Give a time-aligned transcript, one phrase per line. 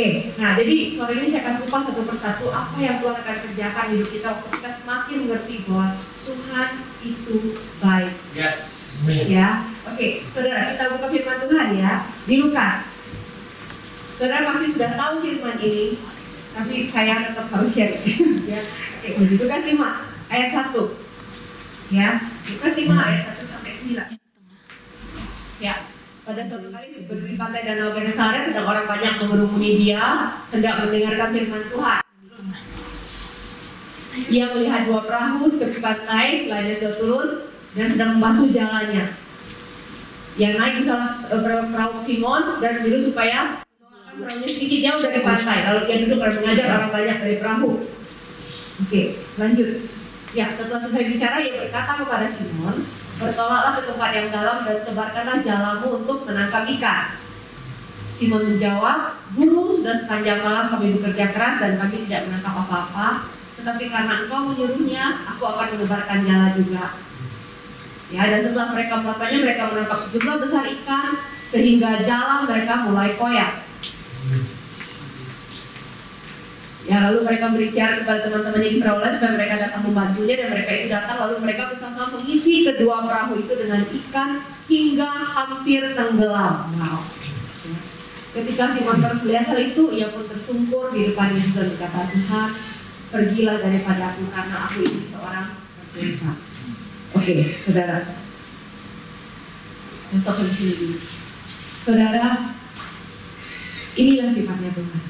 [0.00, 3.84] Oke, nah jadi sore ini saya akan kupas satu persatu apa yang Tuhan akan kerjakan
[3.84, 5.86] di hidup kita waktu kita semakin mengerti bahwa
[6.24, 6.70] Tuhan
[7.04, 7.36] itu
[7.84, 8.14] baik.
[8.32, 8.60] Yes.
[9.28, 11.92] Ya, oke, saudara kita buka firman Tuhan ya
[12.24, 12.88] di Lukas.
[14.16, 16.00] Saudara pasti sudah tahu firman ini,
[16.56, 18.00] tapi saya tetap harus share.
[18.48, 18.64] ya,
[19.04, 19.84] oke, di Lukas 5
[20.32, 22.08] ayat 1 Ya,
[22.48, 24.16] Lukas 5 ayat 1 sampai 9
[25.60, 25.74] Ya,
[26.30, 31.64] pada suatu kali di pantai Danau Genesaret sedang orang banyak mengerumuni dia hendak mendengarkan firman
[31.66, 32.00] Tuhan.
[34.30, 37.28] Ia melihat dua perahu tepi pantai, lainnya sudah turun
[37.74, 39.18] dan sedang membasuh jalannya.
[40.38, 43.66] Yang naik salah eh, perahu Simon dan biru supaya
[44.14, 45.58] perahunya sedikit jauh dari pantai.
[45.66, 47.70] Lalu ia duduk dan mengajar orang banyak dari perahu.
[48.86, 49.02] Oke,
[49.34, 49.68] lanjut.
[50.30, 52.86] Ya, setelah selesai bicara, ia berkata kepada Simon,
[53.20, 57.20] bertolaklah ke tempat yang dalam dan tebarkanlah jalamu untuk menangkap ikan.
[58.16, 63.28] Simon menjawab, Guru, sudah sepanjang malam kami bekerja keras dan kami tidak menangkap apa-apa,
[63.60, 66.84] tetapi karena engkau menyuruhnya, aku akan menebarkan jala juga.
[68.10, 71.16] Ya, dan setelah mereka melakukannya, mereka menangkap sejumlah besar ikan,
[71.48, 73.64] sehingga jala mereka mulai koyak.
[76.88, 80.70] Ya lalu mereka berisiar kepada teman-temannya di perahu lain supaya mereka datang membantunya dan mereka
[80.72, 84.30] itu datang lalu mereka bersama-sama mengisi kedua perahu itu dengan ikan
[84.64, 86.72] hingga hampir tenggelam.
[86.80, 87.04] Wow.
[88.30, 92.48] Ketika Simon terus melihat hal itu, ia pun tersungkur di depan Yesus dan berkata, Tuhan,
[93.10, 95.58] pergilah daripada aku karena aku ini seorang
[95.90, 96.32] berdosa.
[97.10, 97.34] Oke,
[97.66, 97.98] saudara.
[100.14, 100.88] Besok di sini.
[101.82, 102.54] Saudara,
[103.98, 105.09] inilah sifatnya Tuhan.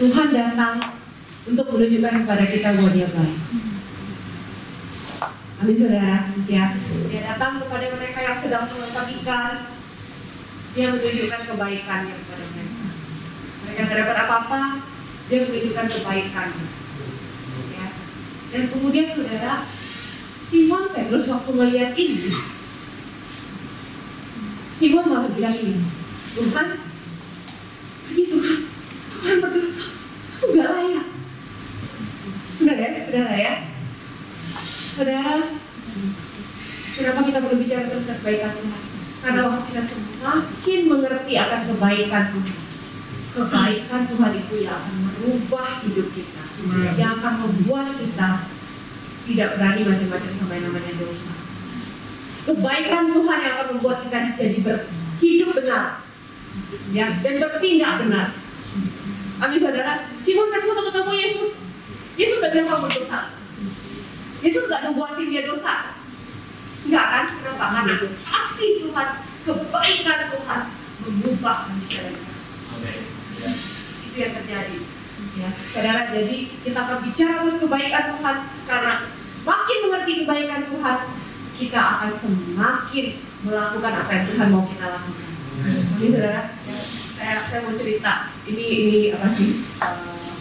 [0.00, 0.76] Tuhan datang
[1.42, 3.38] untuk menunjukkan kepada kita bahwa dia baik.
[5.62, 6.74] Amin saudara, ya.
[7.06, 9.52] Dia datang kepada mereka yang sedang menangkap ikan.
[10.72, 12.86] Dia menunjukkan kebaikannya kepada mereka.
[13.62, 14.62] Mereka tidak dapat apa-apa,
[15.30, 16.48] dia menunjukkan kebaikan.
[17.70, 17.86] Ya.
[18.50, 19.54] Dan kemudian saudara,
[20.50, 22.34] Simon Petrus waktu melihat ini,
[24.74, 25.78] Simon malah bilang ini,
[26.34, 26.68] Tuhan,
[28.10, 28.58] ini Tuhan,
[29.22, 29.86] Tuhan berdosa,
[30.42, 31.06] gak layak.
[32.58, 33.54] Benar ya, saudara ya.
[34.98, 35.34] Saudara,
[36.98, 38.82] kenapa kita perlu bicara terus tentang kebaikan Tuhan?
[39.22, 42.56] Karena waktu kita semakin mengerti akan kebaikan Tuhan,
[43.32, 46.42] kebaikan Tuhan itu yang akan merubah hidup kita,
[46.98, 48.30] yang akan membuat kita
[49.22, 51.30] tidak berani macam-macam sama yang namanya dosa.
[52.42, 56.02] Kebaikan Tuhan yang akan membuat kita jadi berhidup benar,
[56.90, 58.41] ya, dan bertindak benar.
[59.42, 60.06] Amin saudara.
[60.22, 61.50] Simon Petrus waktu ketemu Yesus,
[62.14, 63.20] Yesus gak bilang kamu berdosa.
[64.38, 65.98] Yesus gak ngebuatin dia dosa.
[66.86, 67.24] Enggak kan?
[67.42, 67.66] Kenapa?
[67.74, 69.08] Karena kasih Tuhan,
[69.42, 70.60] kebaikan Tuhan
[71.02, 72.34] mengubah manusia kita.
[74.06, 74.78] Itu yang terjadi.
[75.32, 78.36] Ya, saudara, jadi kita akan bicara terus kebaikan Tuhan
[78.66, 78.92] karena
[79.26, 80.98] semakin mengerti kebaikan Tuhan,
[81.58, 83.06] kita akan semakin
[83.42, 85.30] melakukan apa yang Tuhan mau kita lakukan.
[85.98, 86.74] Jadi saudara, ya,
[87.22, 88.34] saya saya mau cerita.
[88.50, 89.62] Ini ini apa sih?
[89.78, 90.34] Uh,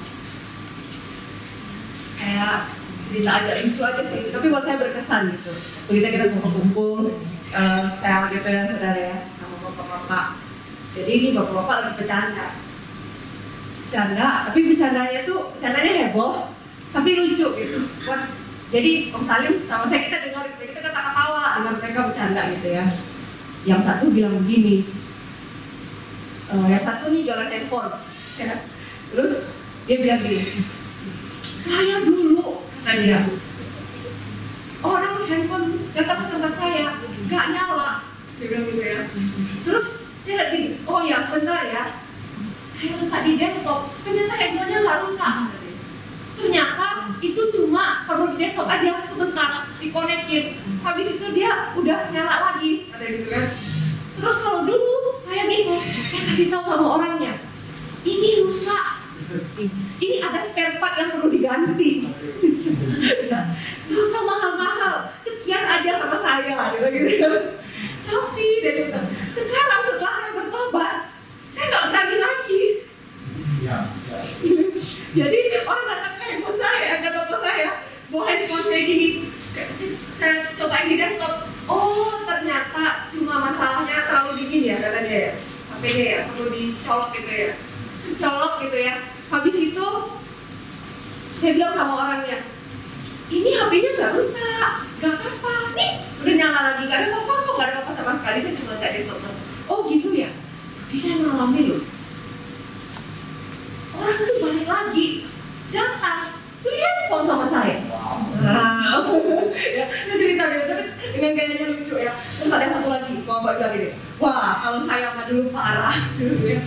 [2.17, 2.73] kayak
[3.05, 5.53] cerita aja lucu aja sih, tapi buat saya berkesan gitu.
[5.53, 7.21] Waktu kita kita kumpul-kumpul
[7.53, 10.25] uh, sel gitu ya saudara ya, sama bapak-bapak.
[10.97, 12.47] Jadi ini bapak-bapak lagi bercanda,
[13.85, 16.49] bercanda, tapi bercandanya tuh bercandanya heboh,
[16.89, 17.77] tapi lucu gitu.
[18.09, 18.21] Buat,
[18.73, 22.85] jadi Om Salim sama saya kita dengar, kita ketawa-ketawa dengan mereka bercanda gitu ya.
[23.61, 24.89] Yang satu bilang begini,
[26.51, 27.91] uh, yang satu nih jualan handphone,
[28.35, 28.55] ya.
[29.11, 29.55] terus
[29.87, 30.67] dia bilang gini,
[31.41, 33.19] saya dulu kata dia.
[34.81, 36.85] Orang handphone datang ke tempat saya
[37.29, 37.91] nggak nyala
[38.41, 39.01] dia bilang gitu ya.
[39.61, 39.87] Terus
[40.21, 41.83] saya lihat gini oh ya sebentar ya.
[42.65, 45.33] Saya letak di desktop ternyata handphonenya nggak rusak.
[46.41, 46.87] Ternyata
[47.21, 53.05] itu cuma perlu di desktop aja sebentar dikonekin habis itu dia udah nyala lagi kata
[53.05, 53.45] gitu kan
[54.17, 55.77] terus kalau dulu saya gitu
[56.09, 57.37] saya kasih tahu sama orangnya
[58.01, 59.05] ini rusak
[60.01, 62.09] ini ada spare part yang perlu diganti
[63.29, 67.29] nggak usah mahal-mahal sekian aja sama saya lah gitu
[68.09, 68.89] tapi dari
[69.29, 70.95] sekarang setelah saya bertobat
[71.53, 72.63] saya nggak berani lagi
[73.61, 73.77] Ya,
[74.09, 74.19] ya.
[75.13, 77.71] jadi orang datang ke handphone saya kata bapak saya
[78.09, 79.07] bawa handphone kayak gini
[80.17, 85.31] saya cobain di desktop oh ternyata cuma masalahnya terlalu dingin ya katanya ya
[85.69, 87.51] HP-nya ya perlu dicolok gitu ya
[88.17, 88.93] colok gitu ya
[89.29, 89.87] habis itu
[91.37, 92.39] saya bilang sama orangnya
[93.29, 97.67] ini HP-nya nggak rusak nggak apa-apa nih udah nyala lagi gak ada apa-apa kok gak
[97.69, 99.19] ada apa-apa sama sekali saya cuma nggak desktop
[99.69, 100.33] oh gitu ya
[100.91, 101.83] Tapi saya mengalami loh.
[103.95, 105.07] Orang itu balik lagi,
[105.71, 107.79] datang, beli handphone sama saya.
[107.87, 108.17] Wow.
[108.41, 109.03] Wow.
[109.55, 110.83] ya, ini cerita dia tapi
[111.15, 112.11] dengan gayanya lucu ya.
[112.11, 116.43] Terus ada satu lagi, kalau mbak bilang gini, wah kalau saya mah dulu parah dulu
[116.43, 116.59] ya.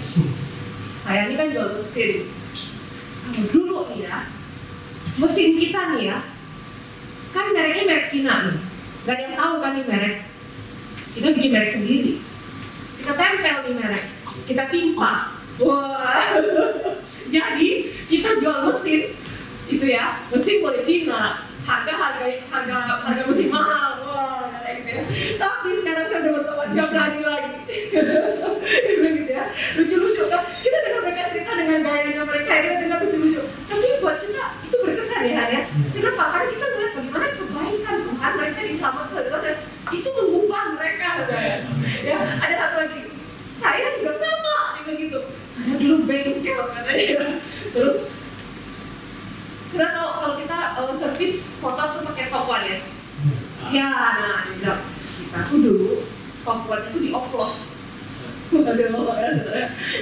[1.05, 2.13] Saya ini kan jual mesin.
[3.29, 4.17] Kalau dulu nih ya,
[5.21, 6.19] mesin kita nih ya,
[7.33, 8.57] kan mereknya merek Cina nih.
[9.05, 10.17] Gak ada yang tahu kan nih merek.
[11.13, 12.13] Kita bikin merek sendiri.
[13.03, 14.05] Kita tempel nih merek.
[14.45, 15.13] Kita timpa.
[15.61, 16.19] Wah.
[17.35, 19.15] Jadi kita jual mesin
[19.69, 20.21] itu ya.
[20.29, 21.45] Mesin boleh Cina.
[21.65, 24.05] Harga harga harga harga mesin mahal.
[24.05, 24.45] Wah
[24.75, 25.03] gitu ya.
[25.41, 27.53] tapi sekarang saya udah bertobat nggak berani lagi
[29.01, 29.45] begitu ya.
[29.81, 30.43] Lucu lucu kan.
[30.61, 34.77] Kita dengar mereka cerita dengan gayanya mereka kita dengar lucu lucu tapi buat kita itu
[34.83, 35.43] berkesan ya.
[35.49, 35.63] Ya
[35.95, 36.23] kenapa?
[36.33, 39.57] Karena kita melihat bagaimana kebaikan Tuhan mereka diselamatkan dan
[39.93, 41.09] itu mengubah mereka
[42.05, 43.01] ya ada satu lagi.
[43.57, 44.57] Saya juga sama.
[44.85, 45.21] Gitu.
[45.55, 47.41] Saya dulu bengkel katanya
[47.73, 47.99] terus
[49.75, 52.79] sudah tahu kalau kita uh, servis motor tuh pakai top one ya?
[53.71, 56.03] Ya, nah dia bilang kita tuh dulu
[56.43, 57.79] top one itu dioplos.
[58.51, 59.31] Waduh, ya.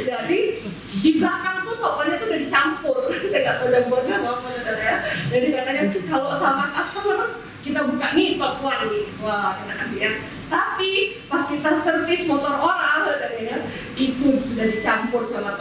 [0.08, 0.40] Jadi
[0.88, 2.98] di belakang tuh top one itu udah dicampur.
[3.28, 4.96] Saya nggak tahu campurnya apa ya.
[5.28, 10.12] Jadi katanya kalau sama customer kita buka nih top one nih, wah kita kasih ya.
[10.48, 13.56] Tapi pas kita servis motor orang, saudara ya,
[14.00, 15.60] itu sudah dicampur sama.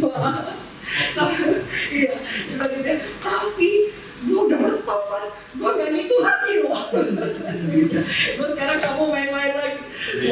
[0.00, 0.40] Wah.
[1.90, 2.14] iya
[2.56, 2.76] tapi
[4.26, 5.24] gue udah bertobat
[5.54, 9.80] gue gak gitu lagi loh gue sekarang kamu main-main lagi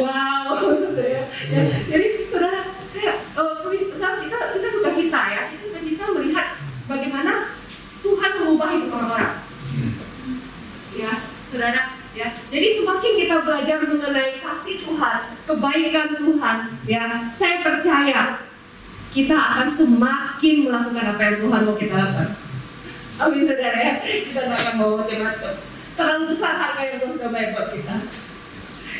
[0.02, 0.50] wow
[0.98, 1.22] ya.
[1.30, 1.62] ya.
[1.86, 2.60] jadi saudara
[2.90, 6.46] saya uh, kita kita suka cita ya kita suka cita melihat
[6.90, 7.54] bagaimana
[8.02, 9.34] Tuhan mengubah hidup orang-orang
[10.94, 11.12] ya
[11.54, 11.82] saudara
[12.14, 17.04] ya jadi semakin kita belajar mengenai kasih Tuhan kebaikan Tuhan ya
[17.34, 18.42] saya percaya
[19.14, 22.43] kita akan semakin melakukan apa yang Tuhan mau kita lakukan.
[23.14, 25.54] Amin saudara ya, kita tidak akan mau macam-macam.
[25.94, 27.94] Terlalu besar harga yang Tuhan sudah bayar buat kita.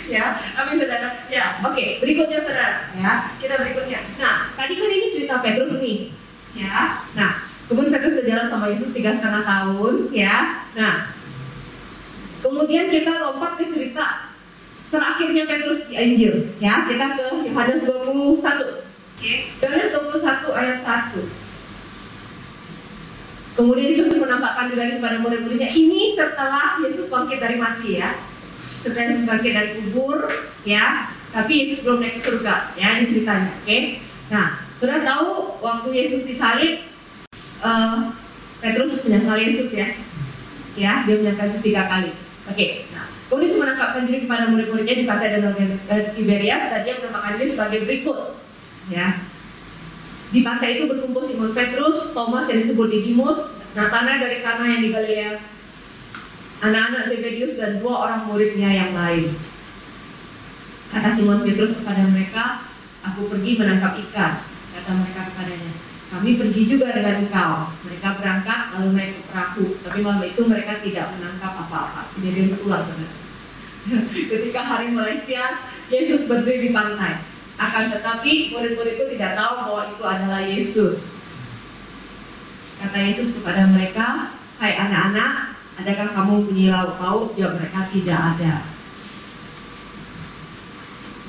[0.07, 1.27] Ya, amin saudara.
[1.27, 1.75] Ya, oke.
[1.75, 1.99] Okay.
[1.99, 4.01] Berikutnya saudara, ya kita berikutnya.
[4.23, 6.15] Nah, tadi kan ini cerita Petrus nih,
[6.55, 7.03] ya.
[7.19, 10.63] Nah, kemudian Petrus berjalan sama Yesus tiga setengah tahun, ya.
[10.79, 11.11] Nah,
[12.39, 14.31] kemudian kita lompat ke cerita
[14.95, 16.87] terakhirnya Petrus di Injil, ya.
[16.87, 18.87] Kita ke Yohanes 21.
[19.19, 21.44] Oke, Yohanes 21 ayat 1.
[23.55, 25.71] Kemudian Yesus menampakkan diri kepada murid-muridnya.
[25.71, 28.19] Ini setelah Yesus bangkit dari mati ya.
[28.83, 30.27] Setelah Yesus bangkit dari kubur
[30.67, 31.15] ya.
[31.31, 32.99] Tapi Yesus belum naik ke surga ya.
[32.99, 33.51] Ini ceritanya.
[33.63, 33.79] Oke.
[34.35, 34.47] Nah,
[34.83, 35.29] sudah tahu
[35.63, 36.83] waktu Yesus disalib,
[37.63, 38.11] uh,
[38.59, 39.89] Petrus menyangkal Yesus ya.
[40.75, 42.11] Ya, dia menyangkal Yesus tiga kali.
[42.51, 42.91] Oke.
[42.91, 45.55] Nah, kemudian Yesus menampakkan diri kepada murid-muridnya di pantai Danau
[46.19, 48.43] Tiberias dan dia menampakkan diri sebagai berikut
[48.91, 49.34] ya
[50.35, 54.91] di pantai itu berkumpul Simon Petrus, Thomas yang disebut Didimus, Nathanael dari Kana yang di
[54.91, 55.39] Galilea,
[56.59, 59.31] anak-anak Zebedius dan dua orang muridnya yang lain.
[60.91, 62.67] Kata Simon Petrus kepada mereka,
[63.07, 64.43] aku pergi menangkap ikan.
[64.75, 65.73] Kata mereka kepadanya,
[66.11, 67.71] kami pergi juga dengan engkau.
[67.87, 72.11] Mereka berangkat lalu naik ke perahu, tapi malam itu mereka tidak menangkap apa-apa.
[72.19, 73.13] Jadi berulang benar.
[74.35, 75.63] Ketika hari mulai siang,
[75.95, 77.34] Yesus berdiri di pantai.
[77.55, 80.99] Akan tetapi murid-murid itu tidak tahu bahwa itu adalah Yesus.
[82.83, 87.27] Kata Yesus kepada mereka, Hai anak-anak, adakah kamu punya lauk pauk?
[87.35, 88.55] Jawab mereka, tidak ada.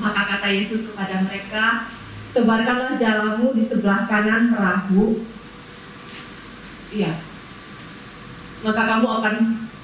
[0.01, 1.89] Maka kata Yesus kepada mereka,
[2.35, 5.23] tebarkanlah jalamu di sebelah kanan perahu.
[6.91, 7.15] Iya.
[8.61, 9.35] Maka kamu akan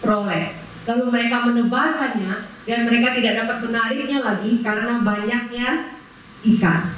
[0.03, 0.57] peroleh.
[0.89, 2.33] Lalu mereka menebarkannya
[2.65, 5.69] dan mereka tidak dapat menariknya lagi karena banyaknya
[6.41, 6.97] ikan.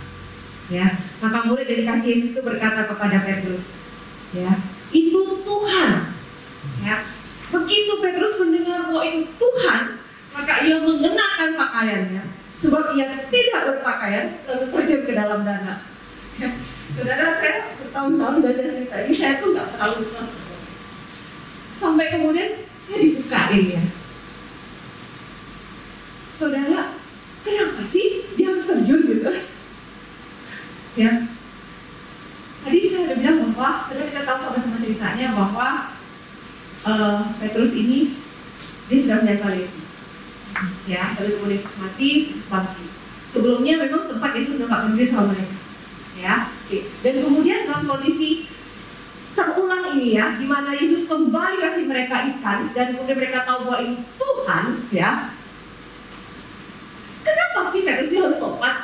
[0.71, 3.67] Ya, maka murid dari kasih Yesus itu berkata kepada Petrus,
[4.31, 4.57] ya,
[4.95, 5.91] itu Tuhan.
[6.79, 7.03] Ya,
[7.51, 9.99] begitu Petrus mendengar bahwa itu Tuhan,
[10.31, 12.23] maka ia mengenakan pakaiannya,
[12.55, 15.83] sebab ia tidak berpakaian lalu terjun ke dalam danau.
[16.39, 16.49] Ya,
[16.95, 20.01] saudara saya bertahun-tahun belajar cerita ini, saya tuh nggak terlalu.
[21.77, 23.83] Sampai kemudian saya dibukain ya.
[26.39, 27.02] Saudara,
[27.43, 29.31] kenapa sih dia harus terjun gitu?
[30.93, 31.25] Ya,
[32.63, 35.67] tadi saya udah bilang bahwa sudah kita tahu sama-sama ceritanya bahwa
[36.85, 38.15] uh, Petrus ini
[38.87, 39.87] dia sudah menyangkal Yesus.
[40.85, 42.89] Ya, tapi kemudian Yesus mati, Yesus bangkit.
[43.33, 45.57] Sebelumnya memang sempat Yesus menampakkan diri sama mereka.
[46.13, 46.77] Ya, oke.
[47.01, 48.45] Dan kemudian dalam kondisi
[49.33, 53.81] terulang ini ya, di mana Yesus kembali kasih mereka ikan dan kemudian mereka tahu bahwa
[53.81, 55.33] ini Tuhan, ya
[57.53, 58.75] masih Petrus harus topat.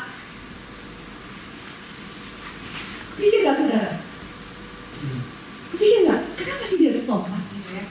[3.20, 3.92] Pikir gak saudara?
[5.02, 5.22] Hmm.
[5.76, 6.22] Pikir gak?
[6.38, 7.86] Kenapa sih dia harus topat gitu ya?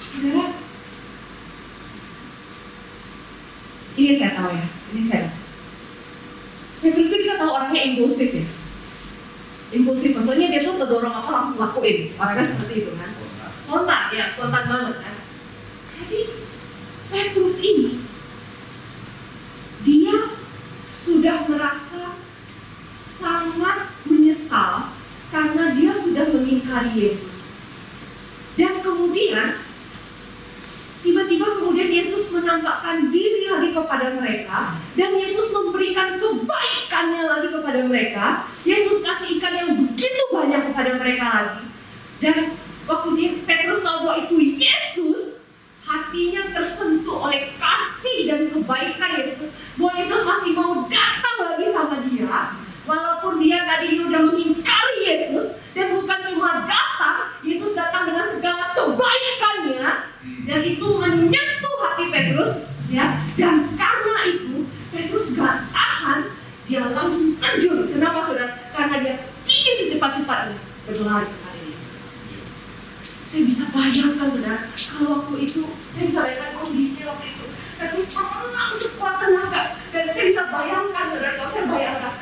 [0.00, 0.44] Saudara,
[3.94, 5.28] ini saya tahu ya, ini saya.
[6.82, 8.46] Petrus itu kita tahu orangnya impulsif ya.
[9.74, 12.12] Impulsif, maksudnya dia tuh terdorong apa langsung lakuin.
[12.18, 13.10] Orangnya seperti itu kan.
[13.64, 15.14] Spontan ya, spontan banget kan.
[15.94, 16.20] Jadi
[17.08, 18.13] Petrus ini
[21.04, 22.16] sudah merasa
[22.96, 24.88] sangat menyesal
[25.28, 27.36] karena dia sudah mengingkari Yesus.
[28.56, 29.60] Dan kemudian
[31.04, 38.48] tiba-tiba kemudian Yesus menampakkan diri lagi kepada mereka dan Yesus memberikan kebaikannya lagi kepada mereka.
[38.64, 41.64] Yesus kasih ikan yang begitu banyak kepada mereka lagi.
[42.22, 42.56] Dan
[42.88, 44.93] waktu dia Petrus tahu bahwa itu Yesus,
[46.14, 49.50] hatinya tersentuh oleh kasih dan kebaikan Yesus.
[49.74, 52.54] Bahwa Yesus masih mau datang lagi sama dia.
[52.86, 60.14] Walaupun dia tadi udah mengingkari Yesus dan bukan cuma datang, Yesus datang dengan segala kebaikannya
[60.44, 66.30] dan itu menyentuh hati Petrus ya dan karena itu Petrus gak tahan
[66.68, 69.14] dia langsung terjun kenapa saudara karena dia
[69.48, 71.90] ingin secepat-cepatnya berlari kepada Yesus
[73.24, 77.44] saya bisa bayangkan saudara kalau waktu itu saya bisa bayangkan kondisi waktu itu
[77.74, 82.14] Petrus berenang sekuat tenaga dan saya bisa bayangkan saudara kalau saya bayangkan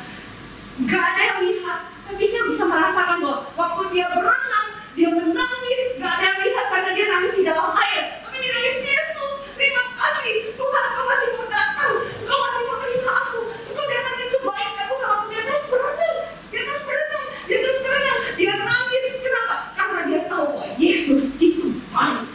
[0.89, 6.11] gak ada yang lihat tapi saya bisa merasakan bahwa waktu dia berenang dia menangis gak
[6.17, 10.53] ada yang lihat karena dia nangis di dalam air tapi dia nangis Yesus terima kasih
[10.53, 11.93] Tuhan kau masih mau datang
[12.29, 13.39] kau masih mau terima aku
[13.73, 16.17] kau datangin kebaikanmu sama aku dia terus berenang
[16.53, 21.67] dia terus berenang dia terus berenang dia nangis kenapa karena dia tahu bahwa Yesus itu
[21.89, 22.25] baik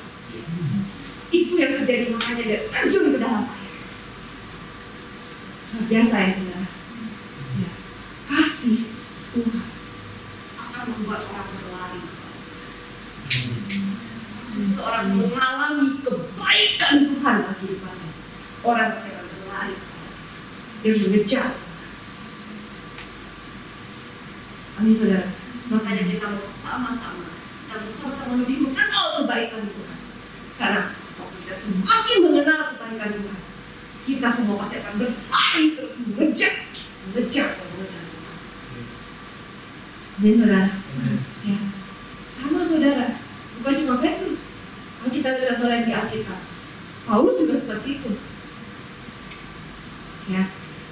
[1.30, 3.74] itu yang terjadi makanya dia terjun ke dalam air
[5.78, 6.66] luar biasa ya saudara
[7.62, 7.70] ya.
[8.26, 8.78] kasih
[9.30, 9.66] Tuhan
[10.58, 12.02] akan membuat orang berlari
[14.58, 18.10] seseorang mengalami kebaikan Tuhan dalam kehidupannya
[18.66, 19.76] orang pasti akan berlari
[20.82, 21.48] dia mengejar
[24.78, 25.28] Amin saudara
[25.68, 29.98] makanya kita mau sama-sama kita mau sama-sama lebih mengenal kebaikan Tuhan
[30.58, 30.82] karena
[31.18, 33.40] waktu kita semakin mengenal kebaikan Tuhan
[34.08, 36.54] kita semua pasti akan berlari terus mengejar
[37.10, 38.36] mengejar dan mengejar Tuhan
[40.18, 40.66] Amin saudara
[41.46, 41.58] ya
[42.26, 43.06] sama saudara
[43.58, 44.46] bukan cuma Petrus?
[44.98, 46.40] Kalau kita lihat orang di Alkitab
[47.08, 48.10] Paulus juga seperti itu.
[50.28, 50.44] Ya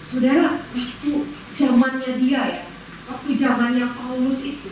[0.06, 1.12] saudara waktu
[1.58, 2.62] zamannya dia ya
[3.10, 4.70] waktu zamannya Paulus itu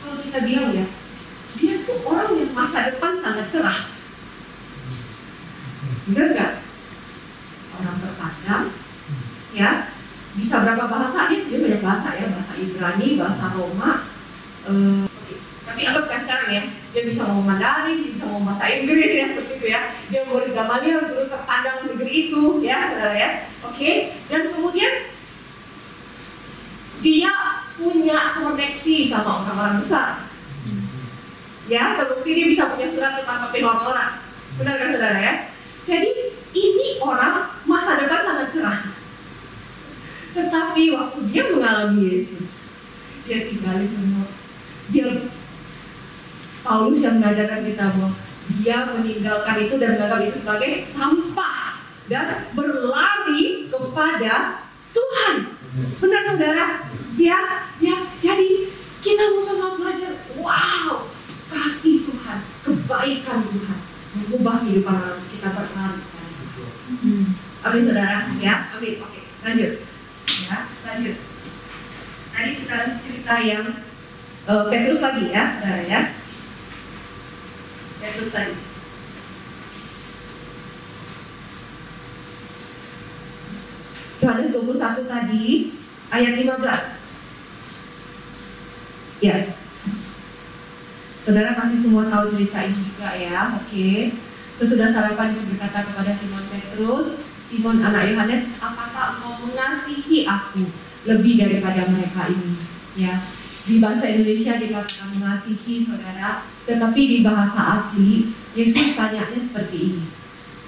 [0.00, 0.86] kalau kita bilang ya
[1.58, 3.90] dia tuh orang yang masa depan sangat cerah.
[6.06, 6.52] Benar nggak?
[7.82, 8.64] Orang terpandang
[9.50, 9.90] ya
[10.38, 11.26] bisa berapa bahasa?
[11.26, 14.06] Dia dia banyak bahasa ya bahasa Ibrani bahasa Roma
[14.70, 15.09] eh,
[15.80, 16.62] tapi anggap kayak sekarang ya.
[16.92, 19.80] Dia bisa ngomong Mandarin dia bisa ngomong bahasa Inggris ya seperti itu ya.
[20.12, 23.30] Dia murid Gamaliel guru terpandang negeri itu ya saudara ya.
[23.64, 24.92] Oke dan kemudian
[27.00, 27.32] dia
[27.80, 30.28] punya koneksi sama orang-orang besar.
[31.64, 34.20] Ya terbukti dia bisa punya surat tentang orang.
[34.60, 35.34] Benar kan saudara ya?
[35.88, 36.12] Jadi
[36.52, 38.80] ini orang masa depan sangat cerah.
[40.36, 42.60] Tetapi waktu dia mengalami Yesus
[43.24, 44.28] dia tinggalin semua.
[44.92, 45.39] Dia
[46.60, 48.10] Paulus yang mengajarkan kita bahwa
[48.60, 55.34] dia meninggalkan itu dan menganggap itu sebagai sampah dan berlari kepada Tuhan.
[56.02, 56.66] Benar saudara?
[57.14, 57.96] Ya, ya.
[58.18, 60.18] Jadi kita mau sama belajar.
[60.34, 61.08] Wow,
[61.46, 63.78] kasih Tuhan, kebaikan Tuhan
[64.10, 66.02] mengubah kehidupan orang kita berlari.
[66.90, 67.24] Hmm.
[67.62, 68.54] Amin saudara, ya.
[68.74, 68.94] Amin.
[68.98, 69.72] Oke, lanjut.
[70.26, 71.16] Ya, lanjut.
[72.30, 73.64] Tadi kita cerita yang
[74.50, 76.00] uh, Petrus lagi ya, saudara ya.
[78.10, 78.54] Tadi.
[84.20, 85.72] Yohanes 21 tadi
[86.12, 89.24] ayat 15.
[89.24, 89.56] Ya.
[91.24, 93.90] Saudara pasti semua tahu cerita ini juga ya, oke.
[94.60, 97.16] Sesudah sarapan Yesus berkata kepada Simon Petrus,
[97.48, 100.68] Simon anak Yohanes, apakah engkau mengasihi aku
[101.08, 102.60] lebih daripada mereka ini?
[102.98, 103.24] Ya,
[103.68, 110.04] di bahasa Indonesia dikatakan mengasihi saudara, tetapi di bahasa asli Yesus tanyanya seperti ini.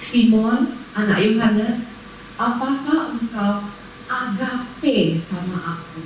[0.02, 1.88] Simon, anak Yohanes,
[2.36, 3.70] apakah engkau
[4.10, 6.04] agape sama aku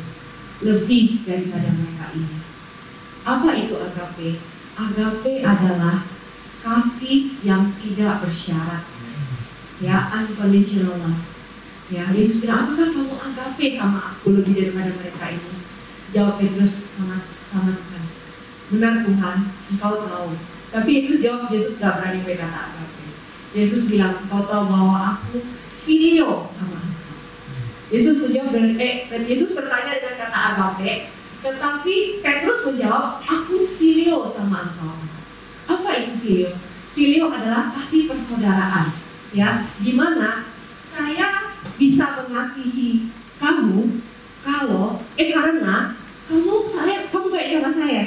[0.62, 2.38] lebih daripada mereka ini?
[3.26, 4.38] Apa itu agape?
[4.76, 6.06] Agape adalah
[6.62, 8.84] kasih yang tidak bersyarat.
[9.82, 11.24] Ya, unconditional love.
[11.86, 15.55] Ya, Yesus bilang, apakah kamu agape sama aku lebih daripada mereka ini?
[16.16, 17.20] Jawab Petrus sama
[17.76, 18.04] Tuhan.
[18.72, 19.36] Benar Tuhan,
[19.68, 20.32] engkau tahu.
[20.72, 23.12] Tapi Yesus jawab, Yesus gak berani berkata agape.
[23.52, 25.44] Yesus bilang, engkau tahu bahwa aku
[25.84, 27.16] filio sama engkau.
[27.92, 31.12] Yesus menjawab eh Yesus bertanya dengan kata agape,
[31.44, 31.94] tetapi
[32.24, 34.96] Petrus menjawab, aku filio sama engkau.
[35.68, 36.50] Apa itu filio?
[36.96, 38.88] Filio adalah kasih persaudaraan,
[39.30, 40.48] ya, gimana
[40.80, 44.00] saya bisa mengasihi kamu
[44.40, 45.92] kalau eh karena
[46.26, 48.04] kamu saya kamu baik sama saya,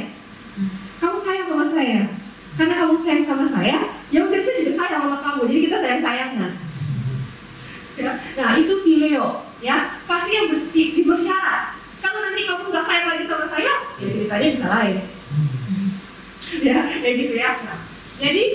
[0.99, 2.01] kamu sayang sama saya,
[2.57, 6.01] karena kamu sayang sama saya, ya udah saya juga sayang sama kamu, jadi kita sayang
[6.05, 6.51] sayangan.
[7.97, 11.73] Ya, nah itu filio, ya kasih yang bersih bersyarat.
[12.05, 14.97] Kalau nanti kamu nggak sayang lagi sama saya, ya ceritanya bisa lain.
[16.69, 17.51] ya, kayak gitu ya.
[17.65, 17.79] Nah,
[18.21, 18.45] jadi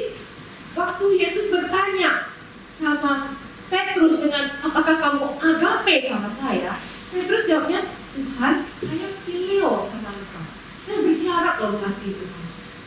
[0.78, 2.30] waktu Yesus bertanya
[2.70, 3.34] sama
[3.66, 6.78] Petrus dengan apakah kamu agape sama saya,
[7.10, 7.82] Petrus jawabnya
[8.14, 10.46] Tuhan, saya filio sama engkau.
[10.86, 12.42] Saya bersyarat loh mengasihi Tuhan.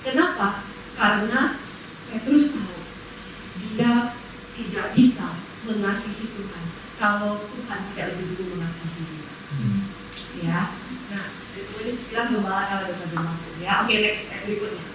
[0.08, 0.67] Kenapa?
[0.98, 1.62] Karena
[2.10, 2.78] Petrus tahu
[3.62, 4.18] dia
[4.58, 5.38] tidak bisa
[5.70, 6.66] mengasihi Tuhan
[6.98, 9.34] kalau Tuhan tidak lebih dulu mengasihi dia.
[10.38, 10.62] Ya,
[11.14, 13.54] nah itu bilang gembala kalau ada masuk.
[13.62, 14.86] Ya, oke next eh, berikutnya.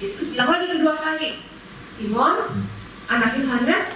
[0.00, 1.30] Yesus bilang lagi kedua kali,
[1.92, 2.64] Simon,
[3.04, 3.86] anak Yohanes,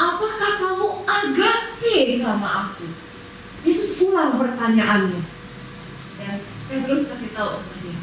[0.00, 2.88] apakah kamu agape sama aku?
[3.60, 5.20] Yesus ulang pertanyaannya.
[6.16, 7.99] Dan Petrus kasih tahu sama dia,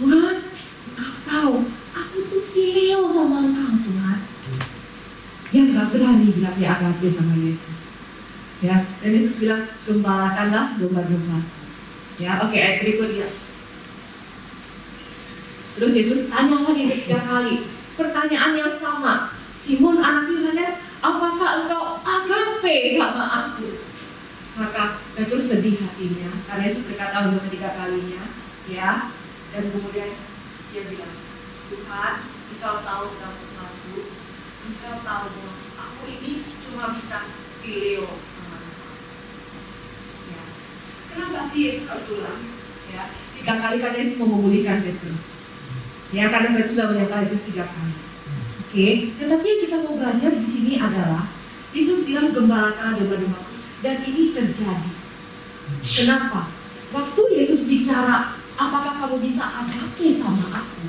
[0.00, 0.36] Tuhan,
[0.96, 1.54] engkau tahu,
[1.92, 4.18] aku tuh filio sama engkau Tuhan.
[5.52, 7.76] Dia nggak berani bilang dia agape sama Yesus.
[8.64, 11.44] Ya, dan Yesus bilang, gembalakanlah domba-domba.
[12.16, 13.28] Ya, oke, ayat berikutnya.
[15.76, 19.36] Terus Yesus tanya lagi ketiga kali, pertanyaan yang sama.
[19.60, 23.84] Simon anak Yohanes, apakah engkau agape sama aku?
[24.56, 28.24] Maka Petrus sedih hatinya karena Yesus berkata untuk ketiga kalinya,
[28.64, 29.12] ya.
[29.50, 30.10] Dan kemudian
[30.70, 31.14] dia bilang,
[31.70, 32.14] Tuhan,
[32.54, 33.94] engkau tahu segala sesuatu,
[34.66, 37.26] engkau tahu bahwa aku ini cuma bisa
[37.58, 38.94] filio sama engkau.
[40.30, 40.42] Ya.
[41.10, 42.40] Kenapa sih Yesus ulang?
[42.90, 45.22] Ya, tiga kali kan Yesus memulihkan Petrus.
[46.10, 47.94] Ya, karena Petrus sudah menyangka Yesus tiga kali.
[48.70, 48.86] Oke,
[49.18, 51.26] tetapi yang kita mau belajar di sini adalah
[51.74, 53.42] Yesus bilang gembalakan domba-domba
[53.82, 54.90] dan ini terjadi.
[55.82, 56.50] Kenapa?
[56.90, 60.84] Waktu Yesus bicara, apakah kamu bisa agape sama aku?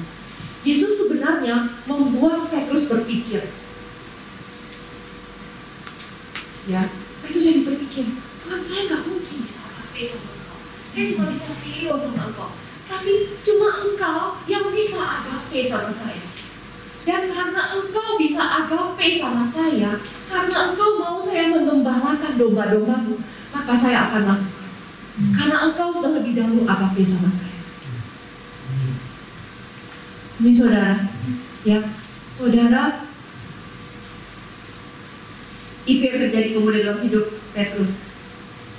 [0.68, 3.48] Yesus sebenarnya membuat Petrus berpikir.
[6.70, 6.86] Ya,
[7.24, 8.06] Petrus jadi berpikir,
[8.46, 10.60] Tuhan saya nggak mungkin bisa agape sama engkau.
[10.92, 12.50] Saya cuma bisa video sama engkau.
[12.92, 16.28] Tapi cuma engkau yang bisa agape sama saya.
[17.02, 19.98] Dan karena engkau bisa agape sama saya,
[20.30, 23.18] karena engkau mau saya mengembalakan domba-dombamu,
[23.50, 24.60] maka saya akan lakukan.
[25.34, 27.51] Karena engkau sudah lebih dahulu agape sama saya.
[30.42, 31.06] Ini saudara,
[31.62, 31.86] ya,
[32.34, 33.06] saudara,
[35.86, 38.02] itu yang terjadi kemudian dalam hidup Petrus.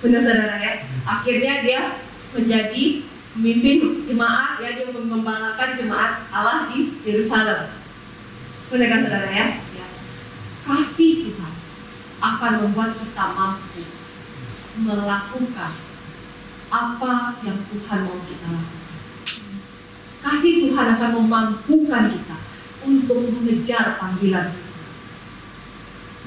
[0.03, 2.03] Benar saudara ya, akhirnya dia
[2.35, 7.79] menjadi pemimpin jemaat, ya dia mengembalakan jemaat Allah di Yerusalem.
[8.67, 9.47] Benar kan saudara ya?
[9.79, 9.87] ya.
[10.67, 11.55] Kasih Tuhan
[12.19, 13.87] akan membuat kita mampu
[14.83, 15.73] melakukan
[16.75, 17.15] apa
[17.47, 18.82] yang Tuhan mau kita lakukan.
[20.23, 22.39] Kasih Tuhan akan memampukan kita
[22.87, 24.83] untuk mengejar panggilan kita.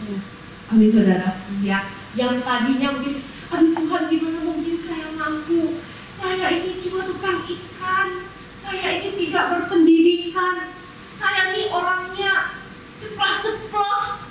[0.03, 0.19] Ya.
[0.67, 1.39] Amin saudara.
[1.63, 5.79] Ya, yang tadinya mungkin, aduh Tuhan gimana mungkin saya mampu?
[6.12, 8.27] Saya ini cuma tukang ikan.
[8.60, 10.75] Saya ini tidak berpendidikan.
[11.15, 12.60] Saya ini orangnya
[12.99, 14.27] ceplos-ceplos.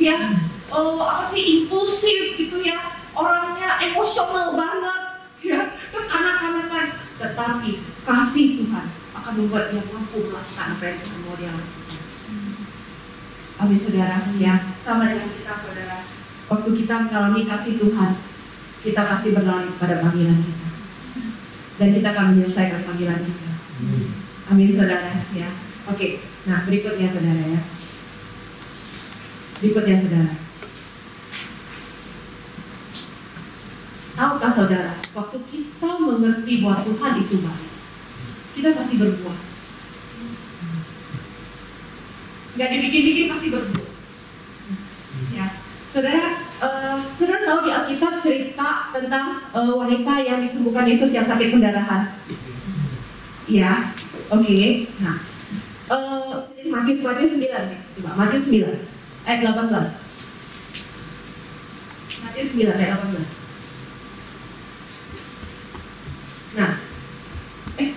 [0.00, 0.40] Ya,
[0.72, 2.96] oh, apa sih impulsif gitu ya.
[3.12, 5.00] Orangnya emosional banget.
[5.44, 6.86] Ya, kekanak-kanakan.
[7.20, 7.72] Tetapi
[8.08, 8.93] kasih Tuhan
[9.24, 12.00] akan membuat dia mampu melakukan apa yang Tuhan mau dia lakukan.
[13.56, 16.04] Amin saudara, ya sama dengan kita saudara.
[16.44, 18.20] Waktu kita mengalami kasih Tuhan,
[18.84, 20.68] kita pasti berlari pada panggilan kita,
[21.80, 23.52] dan kita akan menyelesaikan panggilan kita.
[24.52, 25.48] Amin saudara, ya.
[25.88, 27.60] Oke, nah berikutnya saudara ya.
[29.56, 30.32] Berikutnya saudara.
[34.14, 37.73] Tahukah saudara, waktu kita mengerti bahwa Tuhan itu baik,
[38.54, 39.38] kita pasti berbuat.
[42.54, 43.90] Gak dibikin-bikin pasti berbuat.
[45.34, 45.46] Ya,
[45.90, 51.50] saudara, uh, saudara tahu di Alkitab cerita tentang uh, wanita yang disembuhkan Yesus yang sakit
[51.50, 52.14] pendarahan.
[53.50, 53.90] Ya,
[54.30, 54.42] oke.
[54.46, 54.86] Okay.
[55.02, 55.18] Nah,
[55.90, 57.46] uh, Matius Matius 9
[58.00, 58.64] coba Matius 9
[59.28, 59.70] ayat 18.
[62.24, 63.44] Matius 9 ayat 18.
[66.54, 66.78] Nah,
[67.82, 67.90] eh,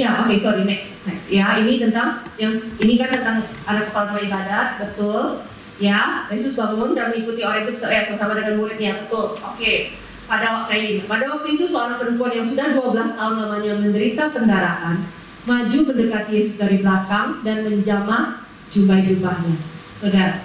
[0.00, 4.10] ya oke okay, sorry next next Ya, ini tentang yang ini kan tentang anak kepala
[4.10, 5.46] rumah ibadat, betul.
[5.80, 9.38] Ya, Yesus bangun dan mengikuti orang itu eh, bersama dengan muridnya, betul.
[9.38, 9.94] Oke.
[10.26, 15.02] Pada waktu ini, pada waktu itu seorang perempuan yang sudah 12 tahun lamanya menderita pendarahan,
[15.42, 19.56] maju mendekati Yesus dari belakang dan menjamah jubah-jubahnya.
[19.98, 20.38] Saudara,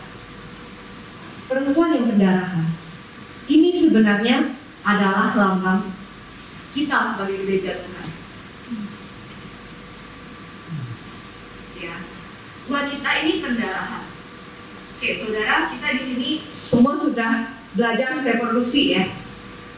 [1.46, 2.66] perempuan yang pendarahan
[3.46, 5.94] ini sebenarnya adalah lambang
[6.74, 8.08] kita sebagai gereja Tuhan.
[11.78, 11.96] Ya,
[12.66, 14.04] wanita ini pendarahan.
[14.96, 19.12] Oke, saudara, kita di sini semua sudah belajar reproduksi ya.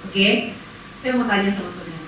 [0.07, 0.55] Oke,
[1.01, 2.05] saya mau tanya sama saudara.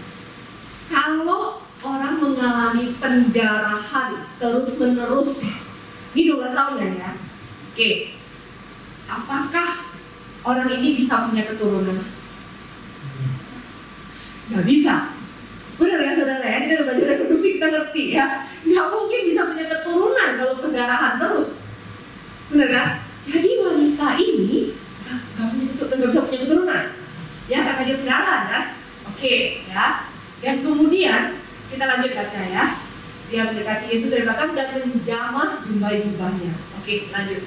[0.89, 1.43] Kalau
[1.83, 5.47] orang mengalami pendarahan terus menerus,
[6.15, 7.11] ini 12 tahun kan ya?
[7.73, 7.89] Oke,
[9.09, 9.67] apakah
[10.45, 11.99] orang ini bisa punya keturunan?
[14.49, 15.13] Gak bisa.
[15.79, 18.25] Benar ya saudara ya, kita udah belajar reproduksi, kita ngerti ya.
[18.67, 21.61] Gak mungkin bisa punya keturunan kalau pendarahan terus.
[22.51, 22.87] Benar kan?
[23.23, 24.73] Jadi wanita ini
[25.05, 26.83] gak, gak, punya keturunan, gak bisa punya keturunan.
[27.49, 28.63] Ya, karena dia pendarahan kan?
[29.13, 29.33] Oke,
[29.69, 29.85] ya.
[30.39, 31.21] Dan kemudian,
[31.69, 32.65] kita lanjut baca ya.
[33.29, 36.53] Dia mendekati Yesus dari belakang dan menjamah jubah-jubahnya.
[36.89, 37.45] Oke, lanjut.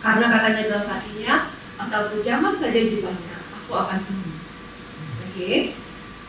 [0.00, 4.36] Karena katanya dalam hatinya, asal berjamah saja jubahnya, aku akan sembuh.
[5.20, 5.76] Oke,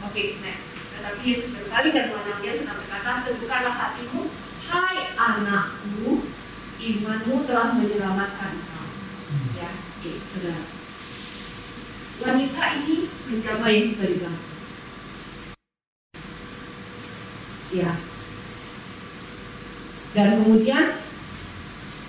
[0.03, 0.67] oke, next.
[0.75, 4.27] Tetapi Yesus berkali dan mengenal dia sedang berkata, teguhkanlah hatimu,
[4.67, 6.27] hai anakku,
[6.75, 8.87] imanmu telah menyelamatkan kau.
[9.55, 10.67] Ya, oke, saudara.
[12.19, 12.97] Wanita ini
[13.31, 14.47] menjamah Yesus dari belakang.
[17.71, 17.91] Ya.
[20.11, 21.06] Dan kemudian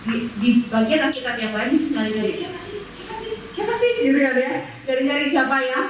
[0.09, 4.19] di, di bagian Alkitab yang lain di nyari-nyari siapa sih, siapa sih, siapa sih, gitu
[4.25, 4.53] kan ya?
[4.89, 5.85] Nyari-nyari siapa yang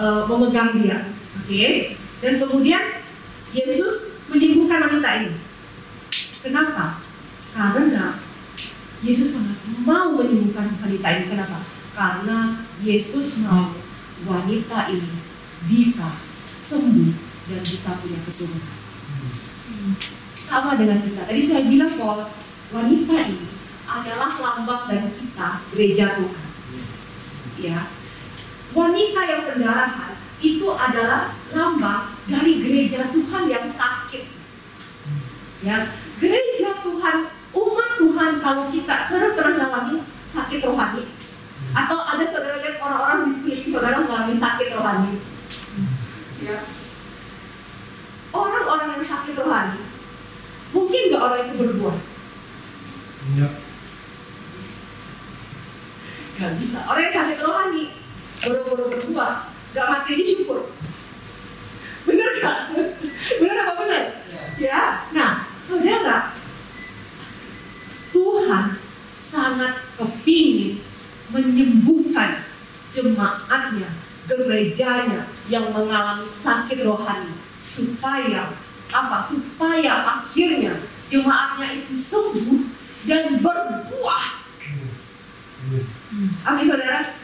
[0.00, 1.12] uh, memegang dia.
[1.36, 1.44] Oke.
[1.44, 1.72] Okay.
[2.24, 3.04] Dan kemudian
[3.52, 5.36] Yesus menyembuhkan wanita ini.
[6.40, 7.04] Kenapa?
[7.52, 8.16] Karena
[9.04, 11.24] Yesus sangat mau menyembuhkan wanita ini.
[11.28, 11.58] Kenapa?
[11.92, 13.76] Karena Yesus mau
[14.24, 15.12] wanita ini
[15.68, 16.16] bisa
[16.64, 17.12] sembuh
[17.52, 18.68] dan bisa punya keturunan.
[20.36, 21.28] Sama dengan kita.
[21.28, 22.28] Tadi saya bilang bahwa
[22.70, 23.46] wanita ini
[23.90, 26.48] adalah lambang dari kita gereja Tuhan.
[27.60, 27.80] Ya,
[28.72, 34.24] wanita yang pendarahan itu adalah lambang dari gereja Tuhan yang sakit.
[35.60, 37.16] Ya, gereja Tuhan,
[37.52, 41.04] umat Tuhan kalau kita saudara pernah mengalami sakit rohani
[41.70, 45.12] atau ada saudara lihat orang-orang di sekeliling saudara mengalami sakit rohani.
[46.40, 46.58] Ya.
[48.30, 49.82] Orang-orang yang sakit rohani,
[50.70, 52.09] mungkin nggak orang itu berbuah?
[53.38, 53.48] Ya.
[56.40, 56.78] Gak bisa.
[56.88, 57.84] Orang yang sakit rohani,
[58.42, 60.72] boro-boro berbuah, gak mati ini syukur.
[62.08, 62.74] Bener gak?
[63.38, 64.04] Bener apa bener?
[64.58, 65.06] Ya.
[65.14, 66.34] Nah, saudara,
[68.10, 68.66] Tuhan
[69.14, 70.82] sangat kepingin
[71.30, 72.42] menyembuhkan
[72.90, 73.94] jemaatnya,
[74.26, 77.30] gerejanya yang mengalami sakit rohani
[77.62, 78.50] supaya
[78.90, 79.22] apa?
[79.22, 84.26] Supaya akhirnya jemaatnya itu sembuh dan berbuah.
[86.44, 87.14] Amin saudara,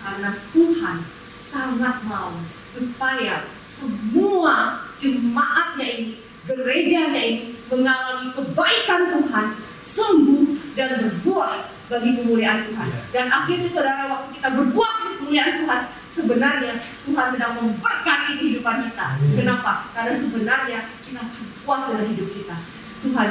[0.00, 0.96] karena Tuhan
[1.28, 2.36] sangat mau
[2.68, 9.46] supaya semua jemaatnya ini, gerejanya ini mengalami kebaikan Tuhan,
[9.80, 10.44] sembuh
[10.76, 12.88] dan berbuah bagi kemuliaan Tuhan.
[13.10, 15.80] Dan akhirnya saudara waktu kita berbuah bagi kemuliaan Tuhan,
[16.12, 16.72] sebenarnya
[17.08, 19.08] Tuhan sedang memberkati kehidupan kita.
[19.32, 19.88] Kenapa?
[19.96, 21.22] Karena sebenarnya kita
[21.64, 22.56] puas dengan hidup kita.
[22.98, 23.28] Tuhan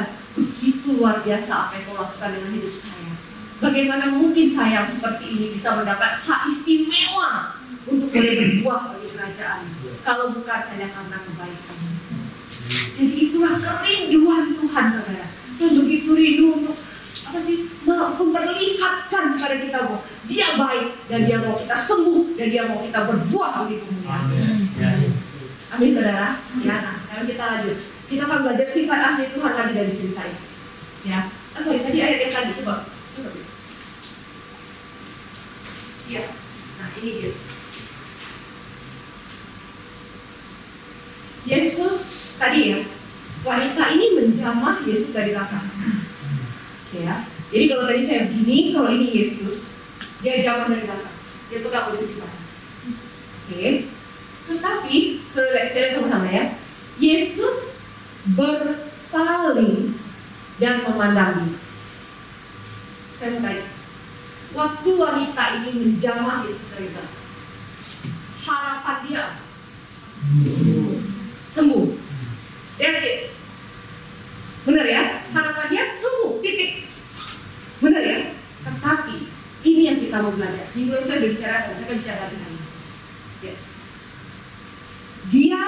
[0.96, 3.12] luar biasa apa yang kau lakukan dengan hidup saya.
[3.58, 7.58] Bagaimana mungkin saya seperti ini bisa mendapat hak istimewa
[7.90, 9.60] untuk boleh berbuah bagi kerajaan
[10.06, 11.76] kalau bukan hanya karena kebaikan.
[12.98, 15.28] Jadi itulah kerinduan Tuhan saudara.
[15.58, 16.76] Tuhan begitu rindu untuk
[17.18, 22.62] apa sih memperlihatkan kepada kita bahwa dia baik dan dia mau kita sembuh dan dia
[22.68, 24.24] mau kita berbuah bagi kemuliaan.
[25.68, 26.40] Amin saudara.
[26.64, 27.76] Ya, nah, sekarang kita lanjut.
[28.08, 30.47] Kita akan belajar sifat asli Tuhan lagi dari cerita ini.
[31.06, 32.90] Ya, oh, sorry tadi ayat yang tadi coba.
[33.14, 33.30] Coba.
[36.08, 36.24] Ya,
[36.80, 37.30] nah ini dia.
[41.48, 42.78] Yesus tadi ya,
[43.46, 45.70] wanita ini menjamah Yesus dari belakang.
[46.90, 49.72] Ya, jadi kalau tadi saya begini, kalau ini Yesus,
[50.20, 51.16] dia jamah dari belakang.
[51.48, 52.28] Dia pegang kulit kita.
[53.48, 53.64] Oke.
[54.48, 54.96] Terus tapi,
[55.32, 56.44] kalau kita sama-sama ya,
[57.00, 57.72] Yesus
[58.36, 59.96] berpaling
[60.58, 61.54] dan memandangi.
[63.18, 63.62] Saya
[64.54, 66.90] waktu wanita ini menjamah Yesus dari
[68.46, 69.24] harapan dia
[71.50, 71.86] sembuh.
[72.78, 73.34] That's it.
[74.62, 75.02] Benar ya?
[75.34, 76.86] Harapannya sembuh, titik.
[77.82, 78.18] Benar ya?
[78.62, 79.16] Tetapi
[79.66, 80.70] ini yang kita mau belajar.
[80.76, 82.68] Minggu lalu saya bicarakan, saya akan bicara lagi hari ini.
[83.42, 83.54] Ya.
[85.28, 85.64] Dia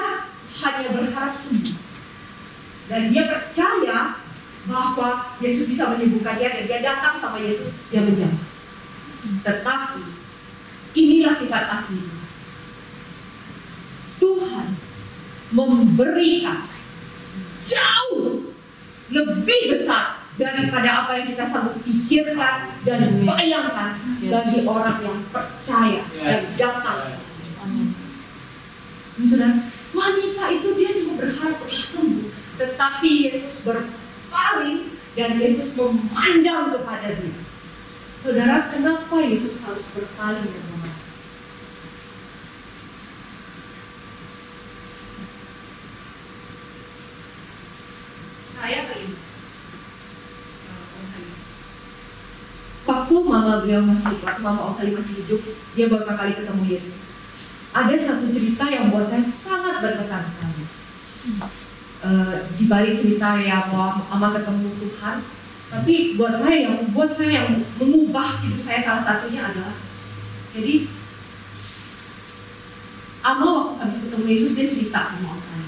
[0.63, 1.75] hanya berharap sembuh.
[2.87, 4.20] Dan dia percaya
[4.69, 8.37] bahwa Yesus bisa menyembuhkan dia dan dia datang sama Yesus, dia menjawab.
[9.41, 10.03] Tetapi
[10.93, 12.01] inilah sifat asli.
[14.21, 14.77] Tuhan
[15.49, 16.69] memberikan
[17.57, 18.53] jauh
[19.09, 23.97] lebih besar daripada apa yang kita sanggup pikirkan dan bayangkan
[24.29, 26.99] bagi orang yang percaya dan datang.
[29.21, 32.25] Saudara, wanita itu dia cuma berharap untuk sembuh,
[32.57, 33.61] tetapi Yesus
[34.31, 37.35] berpaling dan Yesus memandang kepada dia.
[38.23, 41.03] Saudara, kenapa Yesus harus berpaling dan memandang?
[48.39, 49.19] Saya ke ini.
[52.87, 55.43] Waktu mama beliau masih, waktu mama Om masih hidup,
[55.75, 57.03] dia beberapa kali ketemu Yesus.
[57.75, 60.63] Ada satu cerita yang buat saya sangat berkesan sekali.
[62.01, 65.21] Eh, di balik cerita ya bahwa mama ketemu Tuhan,
[65.69, 69.77] tapi buat saya yang buat saya yang mengubah hidup saya salah satunya adalah
[70.49, 70.89] jadi
[73.21, 75.67] Ama waktu habis ketemu Yesus dia cerita sama orang saya.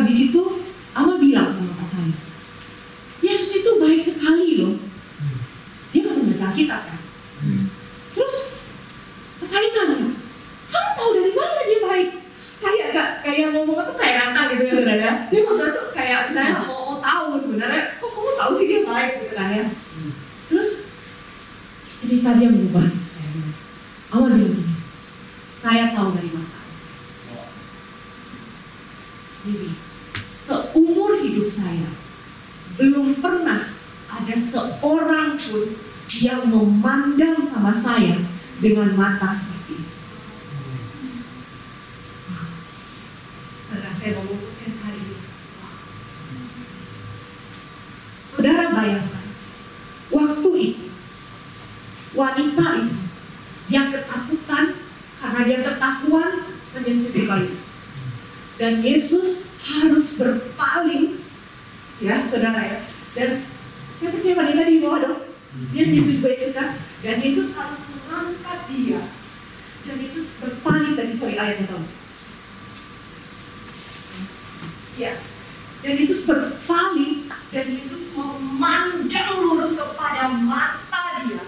[0.00, 0.64] Habis itu
[0.96, 2.16] Ama bilang sama saya,
[3.20, 4.80] Yesus itu baik sekali loh.
[5.92, 7.00] Dia nggak membaca Alkitab kan.
[8.16, 8.36] Terus
[9.44, 10.08] saya nanya,
[10.72, 12.08] kamu tahu dari mana dia baik?
[12.58, 15.10] Kayak gak kayak ngomong tuh kayak rantang gitu ya saudara.
[15.30, 19.12] Dia maksudnya tuh kayak saya mau, mau tahu sebenarnya, kok kamu tahu sih dia baik
[19.22, 19.64] gitu kan ya.
[20.50, 20.70] Terus
[22.02, 23.30] cerita dia mengubah hidup saya.
[24.10, 24.74] Awal bilang gini,
[25.54, 26.60] saya tahu dari mata.
[29.46, 29.68] Jadi,
[30.26, 31.88] seumur hidup saya
[32.74, 33.70] belum pernah
[34.10, 35.66] ada seorang pun
[36.26, 38.18] yang memandang sama saya
[38.58, 39.94] dengan mata seperti itu.
[43.68, 45.16] Saudara saya ngomong saya sehari ini.
[48.32, 49.26] Saudara bayangkan,
[50.08, 50.86] waktu itu
[52.16, 52.98] wanita itu
[53.68, 54.66] yang ketakutan
[55.20, 56.32] karena dia ketahuan
[56.72, 57.60] menyentuh Yesus.
[58.56, 61.20] Dan Yesus harus berpaling,
[62.00, 62.78] ya saudara ya.
[63.12, 63.44] Dan
[64.00, 65.20] saya percaya wanita di bawah dong.
[65.76, 66.80] Dia menyentuh Yesus kan.
[67.04, 69.02] Dan Yesus harus mengangkat dia.
[69.84, 71.84] Dan Yesus berpaling tadi sorry ayatnya tahu.
[74.98, 75.14] Ya.
[75.78, 81.46] Dan Yesus berpaling dan Yesus memandang lurus kepada mata dia.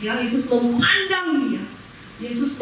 [0.00, 1.64] Ya, Yesus memandang dia.
[2.18, 2.56] Yesus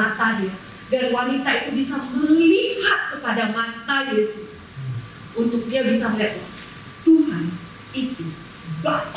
[0.00, 0.54] mata dia.
[0.90, 4.56] Dan wanita itu bisa melihat kepada mata Yesus.
[5.36, 6.40] Untuk dia bisa melihat
[7.06, 7.54] Tuhan
[7.94, 8.26] itu
[8.80, 9.14] baik.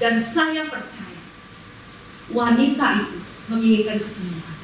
[0.00, 1.22] Dan saya percaya
[2.32, 3.18] wanita itu
[3.52, 4.56] menginginkan kesembuhan.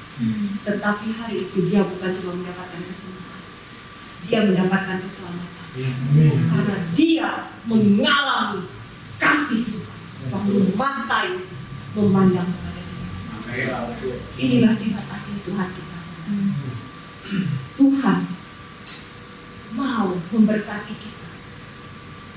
[0.67, 3.41] Tetapi hari itu dia bukan cuma mendapatkan kesembuhan.
[4.27, 5.65] Dia mendapatkan keselamatan.
[6.51, 7.31] Karena dia
[7.71, 8.67] mengalami
[9.23, 9.99] kasih Tuhan.
[10.35, 12.51] Waktu mata Yesus memandang.
[14.39, 15.99] Inilah sifat asli Tuhan kita.
[17.75, 18.21] Tuhan
[19.75, 21.29] mau memberkati kita.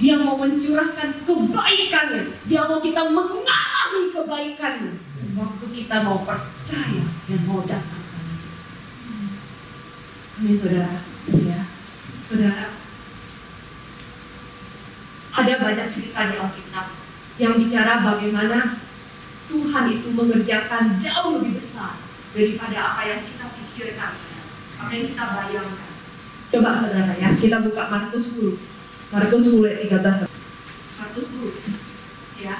[0.01, 2.23] Dia mau mencurahkan kebaikannya.
[2.49, 4.93] Dia mau kita mengalami kebaikannya.
[5.37, 8.53] Waktu kita mau percaya dan mau datang sama dia.
[10.41, 10.97] Amin saudara.
[11.29, 11.61] Ya.
[12.25, 12.67] Saudara.
[15.33, 16.87] Ada banyak cerita di Alkitab
[17.41, 18.82] yang bicara bagaimana
[19.49, 21.99] Tuhan itu mengerjakan jauh lebih besar
[22.33, 24.11] daripada apa yang kita pikirkan,
[24.79, 25.91] apa yang kita bayangkan.
[26.53, 28.57] Coba saudara ya, kita buka Markus 10.
[29.13, 30.29] Markus 10 ayat 13.
[31.01, 32.41] Markus 10.
[32.41, 32.55] Ya.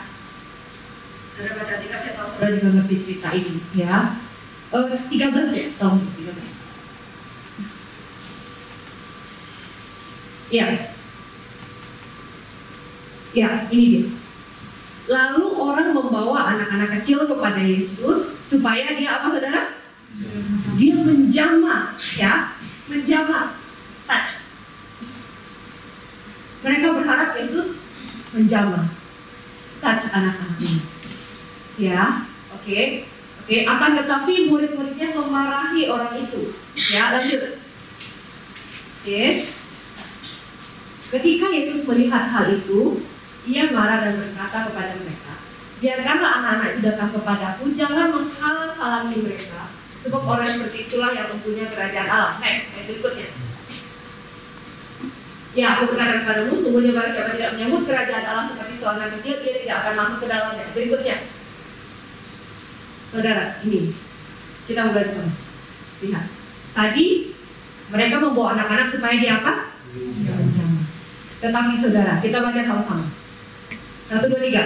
[1.34, 4.18] Saudara baca tiga saya tahu saudara juga ngerti cerita ini, ya.
[4.74, 6.50] Eh, 13 ya, tahun 13.
[10.54, 10.66] Ya.
[13.34, 14.23] Ya, ini dia.
[15.04, 19.76] Lalu orang membawa anak-anak kecil kepada Yesus supaya dia apa saudara?
[20.80, 22.56] Dia menjamah, ya,
[22.88, 23.60] menjamah.
[24.08, 24.32] Touch.
[26.64, 27.84] Mereka berharap Yesus
[28.32, 28.88] menjamah,
[29.84, 30.60] touch anak-anak.
[31.76, 32.24] Ya,
[32.56, 32.82] oke,
[33.44, 33.58] oke.
[33.68, 36.56] Akan tetapi murid-muridnya memarahi orang itu.
[36.96, 37.60] Ya, lanjut.
[39.04, 39.52] Oke.
[41.12, 43.04] Ketika Yesus melihat hal itu,
[43.44, 45.34] ia marah dan berkata kepada mereka,
[45.84, 49.68] biarkanlah anak-anak itu datang kepadaku, jangan menghalang-halangi mereka.
[50.04, 52.36] Sebab orang seperti itulah yang mempunyai kerajaan Allah.
[52.40, 53.28] Next, yang berikutnya.
[55.54, 59.54] Ya, aku berkata kepadamu, sungguhnya barang siapa tidak menyambut kerajaan Allah seperti seorang kecil, dia
[59.64, 60.66] tidak akan masuk ke dalamnya.
[60.74, 61.16] Berikutnya,
[63.12, 63.94] saudara, ini
[64.66, 65.38] kita mulai sekarang.
[66.04, 66.26] Lihat,
[66.74, 67.08] tadi
[67.94, 69.78] mereka membawa anak-anak supaya dia apa?
[69.94, 70.84] Menjamah.
[71.44, 73.06] Tetapi saudara, kita baca sama-sama.
[74.10, 74.64] Satu, dua, tiga.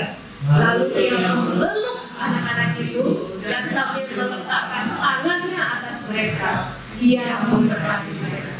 [0.47, 3.05] Lalu dia memeluk anak-anak itu
[3.41, 8.53] dan sambil meletakkan tangannya atas mereka, ia memberkati mereka.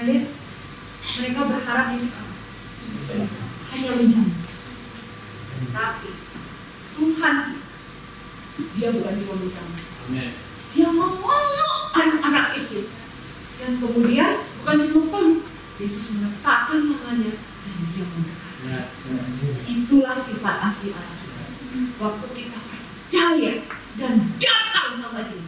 [0.00, 0.26] Lihat?
[1.00, 2.16] Mereka berharap Yesus
[3.70, 4.38] hanya menjamah.
[5.70, 6.10] Tapi
[6.96, 7.36] Tuhan
[8.78, 9.80] dia bukan cuma menjamah.
[10.08, 10.30] Amin.
[10.74, 12.88] Dia memeluk anak-anak itu.
[13.60, 15.40] Dan kemudian bukan cuma peluk,
[15.78, 18.49] Yesus meletakkan tangannya dan dia memberkati.
[19.64, 21.18] Itulah sifat asli Allah.
[21.96, 23.52] Waktu kita percaya
[23.96, 25.44] dan datang sama dia,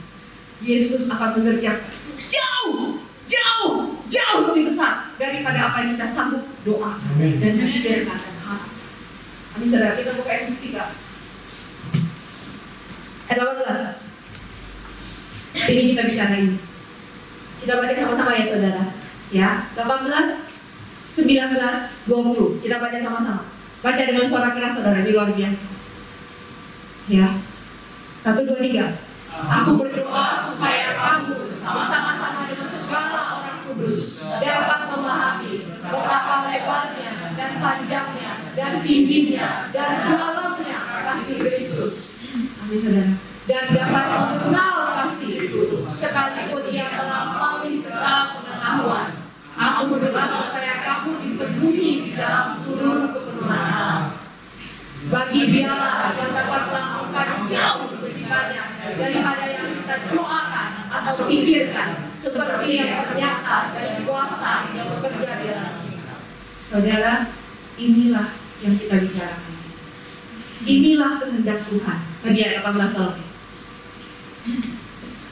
[0.63, 1.93] Yesus akan mengerjakan
[2.31, 3.77] jauh, jauh,
[4.09, 7.43] jauh lebih besar daripada apa yang kita sanggup doakan Amin.
[7.43, 8.71] dan pikirkan dan harap.
[9.59, 10.95] Amin saudara, kita buka Efesus 3.
[13.29, 14.13] Ayat 18.
[15.53, 16.57] Ini kita bicara ini.
[17.61, 18.85] Kita baca sama-sama ya saudara.
[19.33, 20.41] Ya, 18,
[21.13, 22.63] 19, 20.
[22.63, 23.43] Kita baca sama-sama.
[23.83, 25.67] Baca dengan suara keras saudara, ini luar biasa.
[27.11, 27.29] Ya.
[28.23, 28.87] Satu, dua, tiga.
[29.33, 38.33] Aku berdoa supaya kamu bersama-sama dengan segala orang kudus dapat memahami betapa lebarnya dan panjangnya
[38.53, 42.21] dan tingginya dan dalamnya kasih Kristus.
[42.61, 43.15] Amin saudara.
[43.43, 49.22] Dan dapat mengenal kasih itu sekalipun ia melampaui segala pengetahuan.
[49.63, 54.19] Aku berdoa supaya kamu dipenuhi di dalam seluruh kepenuhan Allah.
[55.07, 58.67] Bagi dialah yang dapat melakukan jauh lebih banyak
[58.99, 65.75] daripada yang kita doakan atau pikirkan seperti yang ternyata dari kuasa yang bekerja di dalam
[65.87, 66.15] kita.
[66.67, 67.15] Saudara,
[67.79, 68.29] inilah
[68.63, 69.55] yang kita bicarakan.
[70.63, 71.99] Inilah kehendak Tuhan.
[72.23, 73.19] Tadi ayat 18 tolong.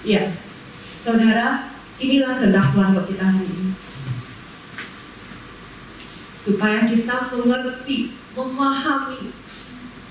[0.02, 0.22] Ya,
[1.06, 1.70] saudara,
[2.02, 3.69] inilah kehendak Tuhan buat kita hari ini.
[6.40, 9.28] Supaya kita mengerti, memahami,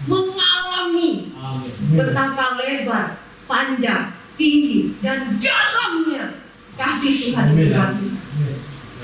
[0.06, 1.72] mengalami Amin.
[1.98, 3.18] betapa lebar,
[3.50, 6.46] panjang, tinggi, dan dalamnya
[6.78, 8.18] kasih Tuhan depan kita.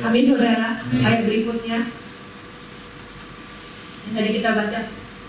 [0.05, 0.85] Amin saudara.
[1.01, 1.89] Ayat berikutnya
[4.05, 4.79] yang tadi kita baca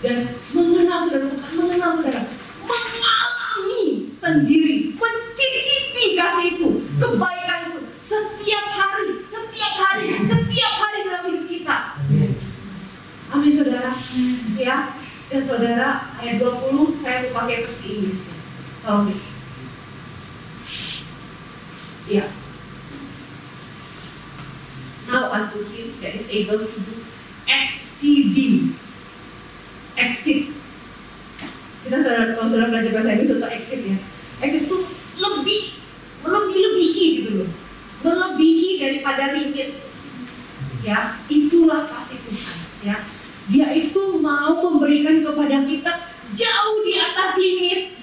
[0.05, 0.17] dan
[0.53, 2.21] mengenal saudara bukan mengenal saudara,
[2.61, 6.69] mengalami sendiri, mencicipi kasih itu,
[7.01, 11.36] kebaikan itu setiap hari, setiap hari, setiap hari dalam hidup.
[13.33, 13.91] Amin saudara.
[14.55, 14.95] Ya.
[15.27, 18.37] Dan saudara ayat 20 saya mau pakai versi Inggris ya.
[18.87, 19.21] Tolong deh.
[22.07, 22.25] Ya.
[25.11, 26.95] Now unto him that is able to do
[27.47, 28.75] exceeding
[29.97, 30.51] exit
[31.87, 33.97] kita sudah kalau sudah belajar bahasa Inggris untuk exit ya
[34.43, 34.77] exit itu
[35.17, 35.61] lebih
[36.21, 37.49] melebih-lebihi gitu loh
[38.03, 39.81] melebihi daripada limit
[40.83, 42.97] ya itulah kasih Tuhan ya
[43.47, 45.93] dia itu mau memberikan kepada kita
[46.35, 47.95] jauh di atas limit.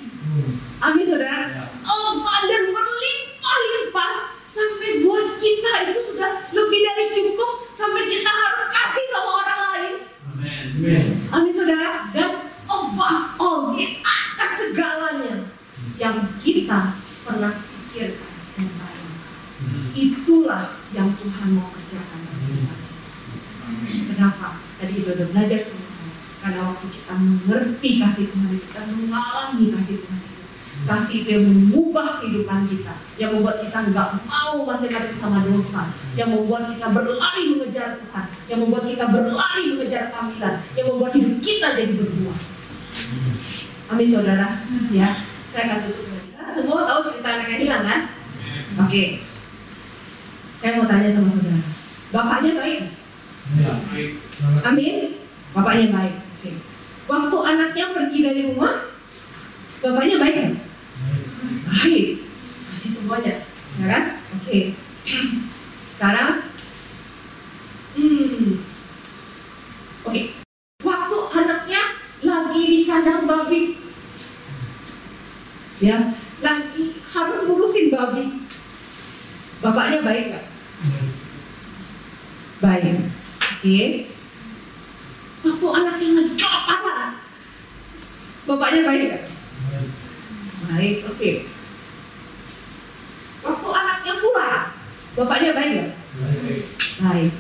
[0.81, 1.49] Amin saudara.
[1.49, 1.65] Ya.
[1.85, 4.13] oh dan berlimpah-limpah
[4.53, 9.95] sampai buat kita itu sudah lebih dari cukup sampai kita harus kasih sama orang lain.
[10.33, 10.65] Amin.
[10.81, 11.05] Amin.
[11.33, 12.31] amin saudara dan
[12.69, 15.49] above all di atas segalanya
[15.97, 19.35] yang kita pernah pikirkan dan bayangkan
[19.95, 23.05] itulah yang Tuhan mau kerjakan dalam kehidupan kita.
[24.15, 24.49] Kenapa?
[24.79, 26.13] Tadi kita udah belajar sama-sama.
[26.45, 30.43] Karena waktu kita mengerti kasih Tuhan itu, kita mengalami kasih Tuhan itu.
[30.85, 34.09] Kasih itu yang mengubah kehidupan kita, yang membuat kita nggak
[34.85, 40.05] mau mati-mati sama dosa, yang membuat kita berlari mengejar Tuhan, yang membuat kita berlari mengejar
[40.13, 42.39] panggilan, yang membuat hidup kita jadi berbuah.
[43.89, 44.49] Amin saudara.
[44.93, 46.05] Ya, saya akan tutup.
[46.37, 48.01] Nah, semua tahu cerita anak yang hilang kan?
[48.85, 49.03] Oke.
[50.61, 51.63] Saya mau tanya sama saudara.
[52.13, 52.79] Bapaknya baik?
[53.45, 53.77] nggak?
[54.69, 54.97] Amin.
[55.57, 56.15] Bapaknya baik.
[56.21, 56.51] Oke.
[57.05, 58.93] Waktu anaknya pergi dari rumah,
[59.81, 60.57] bapaknya baik nggak?
[61.73, 62.07] Baik.
[62.73, 63.35] Masih semuanya,
[63.81, 64.05] ya kan?
[64.35, 64.75] Oke.
[65.95, 66.49] Sekarang,
[67.95, 68.65] hmm,
[70.09, 70.23] oke.
[70.81, 71.83] Waktu anaknya
[72.25, 73.77] lagi di kandang babi,
[75.79, 78.25] ya, lagi harus ngurusin babi,
[79.61, 80.47] bapaknya baik nggak?
[82.65, 82.97] Baik.
[83.61, 83.81] Oke.
[85.45, 87.11] Waktu anaknya lagi kelaparan,
[88.49, 89.25] bapaknya baik nggak?
[90.65, 91.31] Baik, oke.
[93.45, 94.67] Waktu anaknya pulang,
[95.15, 95.91] bapaknya baik nggak?
[97.03, 97.33] Baik.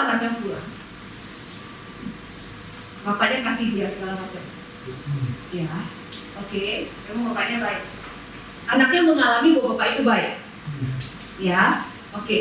[0.00, 0.68] anaknya pulang.
[3.00, 4.44] Bapaknya kasih dia segala macam.
[5.54, 5.72] Ya,
[6.40, 6.64] oke.
[7.08, 7.82] Memang bapaknya baik.
[8.70, 10.32] Anaknya mengalami bahwa bapak itu baik.
[11.40, 12.38] Ya, oke.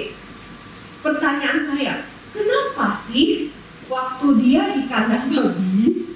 [1.00, 1.94] Pertanyaan saya,
[2.36, 3.56] kenapa sih
[3.88, 6.12] waktu dia di kandang babi,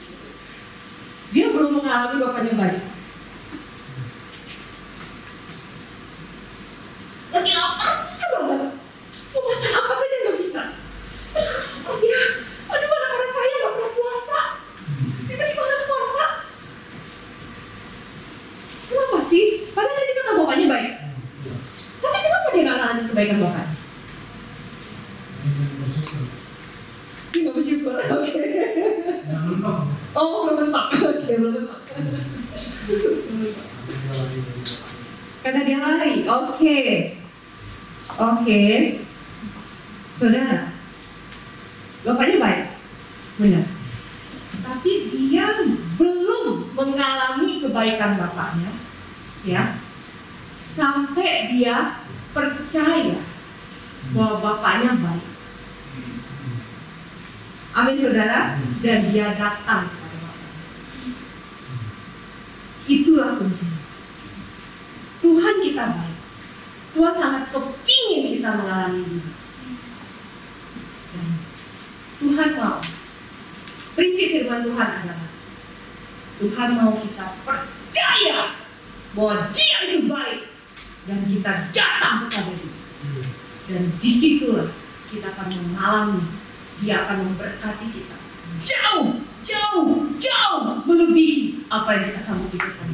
[1.31, 2.83] dia belum mengalami bapaknya baik?
[7.33, 8.59] Lagi lapar, banget.
[9.33, 10.61] Mau makan apa saja nggak bisa.
[11.83, 12.21] Oh ya,
[12.69, 14.39] aduh orang-orang kaya nggak pernah puasa.
[15.25, 16.25] Tiba-tiba harus puasa.
[18.87, 19.45] Kenapa sih?
[19.73, 20.91] Padahal tadi kata bapaknya baik.
[21.99, 23.67] Tapi kenapa dia nggak ngalamin kebaikan bapak?
[27.33, 27.95] Dia nggak bersyukur.
[27.97, 28.45] Oke.
[30.13, 30.85] Oh, belum mentok.
[31.01, 31.81] Oke, belum mentok.
[35.41, 36.13] Karena dia lari.
[36.29, 36.79] Oke.
[38.13, 38.63] Oke.
[40.15, 40.73] Saudara.
[42.03, 42.63] Bapaknya baik.
[43.39, 43.65] Benar.
[44.63, 45.47] Tapi dia
[45.95, 48.71] belum mengalami kebaikan bapaknya.
[49.47, 49.79] Ya.
[50.53, 52.03] Sampai dia
[52.35, 53.23] percaya
[54.11, 55.27] bahwa bapaknya baik.
[57.97, 58.59] Saudara.
[58.83, 60.51] Dan dia datang kepada bapaknya.
[62.87, 63.81] Itulah kuncinya.
[65.23, 66.17] Tuhan kita baik.
[66.93, 69.21] Tuhan sangat kepingin kita mengalami ini.
[71.13, 71.27] Dan
[72.21, 72.79] Tuhan mau.
[73.93, 75.29] Prinsip firman Tuhan adalah
[76.41, 78.57] Tuhan mau kita percaya
[79.13, 80.41] bahwa Dia itu baik
[81.05, 82.73] dan kita datang kepada Dia.
[83.69, 84.69] Dan di situlah
[85.13, 86.25] kita akan mengalami
[86.83, 88.17] Dia akan memberkati kita
[88.63, 92.87] jauh, jauh, jauh melebihi apa yang kita sanggup pikirkan.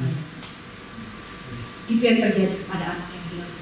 [1.90, 3.54] Itu yang terjadi kepada anak yang hilang.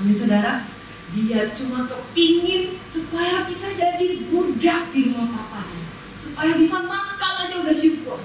[0.00, 0.64] Amin saudara,
[1.12, 5.84] dia cuma kepingin supaya bisa jadi budak di rumah papanya.
[6.16, 8.20] Supaya bisa makan aja udah syukur.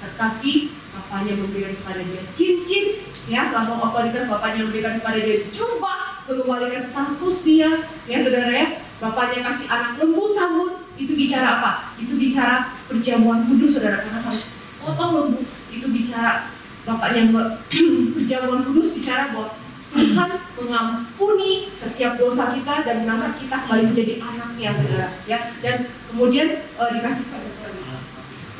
[0.00, 0.52] Tetapi
[0.96, 2.84] papanya memberikan kepada dia cincin,
[3.28, 7.70] ya lambang otoritas bapaknya memberikan kepada dia jubah, mengembalikan status dia,
[8.08, 8.68] ya saudara ya.
[9.00, 11.72] Bapaknya kasih anak lembu tambun, itu bicara apa?
[11.96, 14.44] Itu bicara perjamuan kudus saudara, karena harus
[14.76, 15.40] potong lembu.
[15.72, 16.52] Itu bicara
[16.84, 17.32] bapaknya
[18.16, 19.56] perjamuan kudus bicara bahwa
[19.90, 25.76] Tuhan mengampuni setiap dosa kita dan mengangkat kita kembali menjadi anaknya saudara ya dan
[26.06, 27.24] kemudian eh, dikasih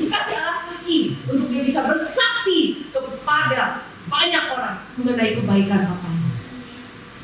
[0.00, 0.98] dikasih alas kaki
[1.30, 6.30] untuk dia bisa bersaksi kepada banyak orang mengenai kebaikan bapaknya.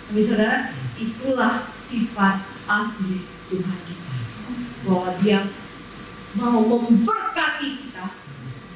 [0.07, 3.79] Tapi saudara, itulah sifat asli Tuhan.
[3.87, 4.15] Kita
[4.87, 5.51] bahwa dia
[6.39, 8.07] mau memberkati kita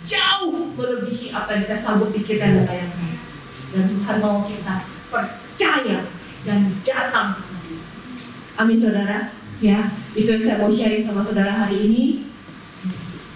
[0.06, 3.14] jauh melebihi apa yang kita sanggup pikirkan dan bayangkan.
[3.70, 4.74] Dan Tuhan mau kita
[5.10, 5.98] percaya
[6.42, 7.82] dan datang sama dia.
[8.58, 9.30] Amin saudara.
[9.60, 12.04] Ya itu yang saya mau sharing sama saudara hari ini.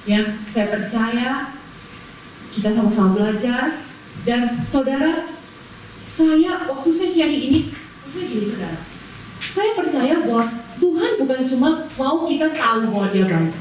[0.09, 1.55] Ya saya percaya
[2.51, 3.85] kita sama-sama belajar.
[4.25, 5.29] Dan saudara
[5.93, 7.61] saya waktu saya sharing ini
[8.09, 8.94] saya gini saudara
[9.55, 10.51] saya percaya bahwa
[10.83, 13.55] Tuhan bukan cuma mau kita tahu bahwa dia baik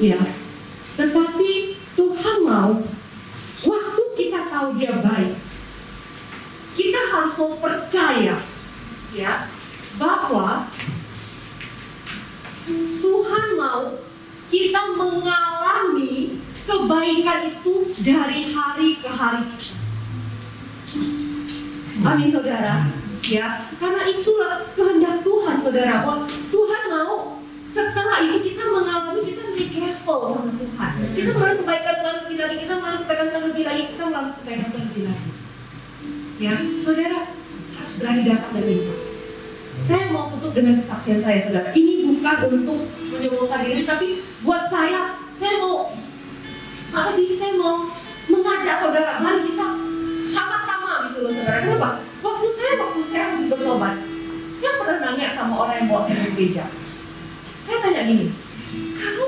[0.00, 0.20] ya
[0.96, 1.50] tetapi
[1.92, 2.72] Tuhan mau
[3.68, 5.36] waktu kita tahu dia baik
[6.72, 8.40] kita harus mau percaya
[9.12, 9.32] ya
[10.00, 10.72] bahwa
[13.04, 13.92] Tuhan mau
[14.48, 19.44] kita mengalami kebaikan itu dari hari ke hari.
[22.00, 23.03] Amin saudara.
[23.24, 26.04] Ya, karena itulah kehendak Tuhan saudara.
[26.04, 27.40] Bahwa Tuhan mau
[27.72, 30.90] setelah itu kita mengalami kita naik level sama Tuhan.
[31.16, 34.68] Kita mengalami kebaikan Tuhan lebih lagi, kita mengalami kebaikan Tuhan lebih lagi, kita mengalami kebaikan
[34.68, 35.30] Tuhan lebih lagi.
[36.34, 36.54] Ya,
[36.84, 37.20] saudara
[37.74, 38.94] harus berani datang dan minta.
[39.74, 41.68] Saya mau tutup dengan kesaksian saya, saudara.
[41.74, 42.78] Ini bukan untuk
[43.10, 45.90] menyombongkan diri, tapi buat saya, saya mau
[46.94, 47.34] apa sih?
[47.34, 47.90] Saya mau
[48.30, 49.18] mengajak saudara,
[53.64, 53.96] bertobat,
[54.60, 56.68] saya pernah nanya sama orang yang bawa saya ke gereja.
[57.64, 58.28] Saya tanya gini,
[58.76, 59.26] kamu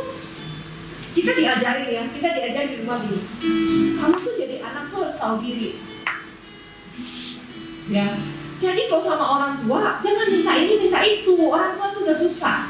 [1.16, 3.20] kita diajarin ya, kita diajarin di rumah gini.
[3.96, 5.80] Kamu tuh jadi anak tuh harus tahu diri.
[7.88, 8.06] Ya,
[8.60, 11.32] jadi kalau sama orang tua, jangan minta ini, minta itu.
[11.48, 12.68] Orang tua tuh udah susah.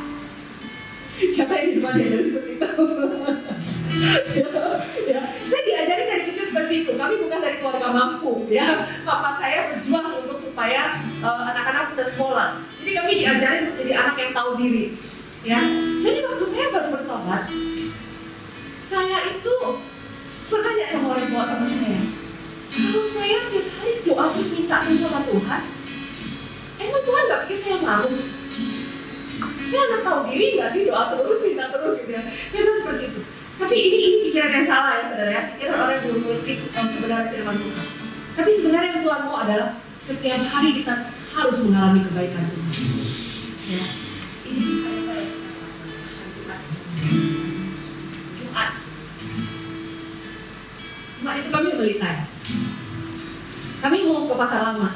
[1.18, 2.70] Siapa yang di rumah diajarin seperti itu?
[5.10, 6.90] ya, saya diajari dari kecil seperti itu.
[6.94, 8.86] Kami bukan dari keluarga mampu, ya.
[9.02, 10.15] Papa saya berjuang
[10.56, 12.64] supaya eh, anak-anak bisa sekolah.
[12.80, 14.96] Jadi kami diajarin untuk jadi anak yang tahu diri,
[15.44, 15.60] ya.
[16.00, 17.44] Jadi waktu saya baru bertobat,
[18.80, 19.54] saya itu
[20.48, 22.00] bertanya sama orang tua sama saya,
[22.72, 25.62] kalau saya tiap hari doa terus minta terus sama Tuhan,
[26.80, 28.16] emang Tuhan nggak pikir saya malu?
[29.66, 33.02] saya nggak tahu diri nggak sih doa terus minta terus gitu ya saya bilang seperti
[33.10, 33.20] itu
[33.58, 36.86] tapi ini ini pikiran yang salah ya saudara ya pikiran orang yang belum mengerti eh,
[36.96, 37.86] kebenaran firman Tuhan
[38.38, 39.68] tapi sebenarnya yang Tuhan mau adalah
[40.06, 42.74] setiap hari kita harus mengalami kebaikan Tuhan.
[43.66, 43.84] Ya.
[44.46, 44.68] Ini
[48.38, 48.70] Jumat.
[51.26, 52.10] Itu kami melita
[53.76, 54.90] kami mau ke pasar lama.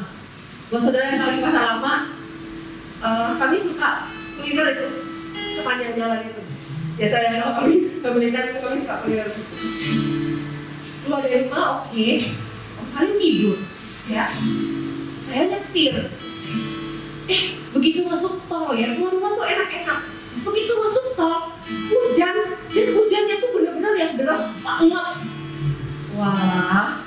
[0.70, 1.94] Buat saudara yang kali pasar lama
[3.02, 3.90] eh, kami suka
[4.38, 4.88] kuliner itu
[5.58, 6.42] sepanjang jalan itu.
[7.02, 9.42] Ya saya kalau kami pemerintah itu kami suka kuliner itu.
[11.02, 12.08] Keluar dari rumah oke.
[12.78, 13.58] Om saling tidur
[14.10, 14.26] ya
[15.30, 16.10] saya nyetir
[17.30, 20.10] eh begitu masuk tol ya keluar rumah tuh enak-enak
[20.42, 22.36] begitu masuk tol hujan
[22.74, 25.16] dan hujannya tuh benar-benar yang deras banget
[26.18, 26.98] wah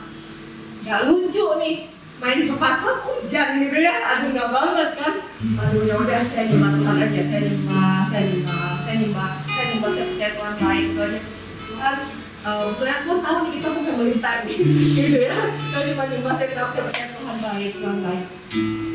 [0.87, 1.91] nggak lucu nih
[2.23, 5.13] main ke pasar hujan gitu ya aduh nggak banget kan
[5.59, 9.91] aduh ya udah saya nyembah Tuhan aja saya nyembah saya nyembah saya nyembah saya nyembah
[9.91, 10.85] saya percaya Tuhan baik
[11.67, 11.95] Tuhan
[12.43, 14.37] Eh, maksudnya Tuhan tahu nih kita bukan melintas
[14.99, 15.35] gitu ya.
[15.73, 18.25] Nyembah nyembah saya saya percaya Tuhan baik Tuhan baik.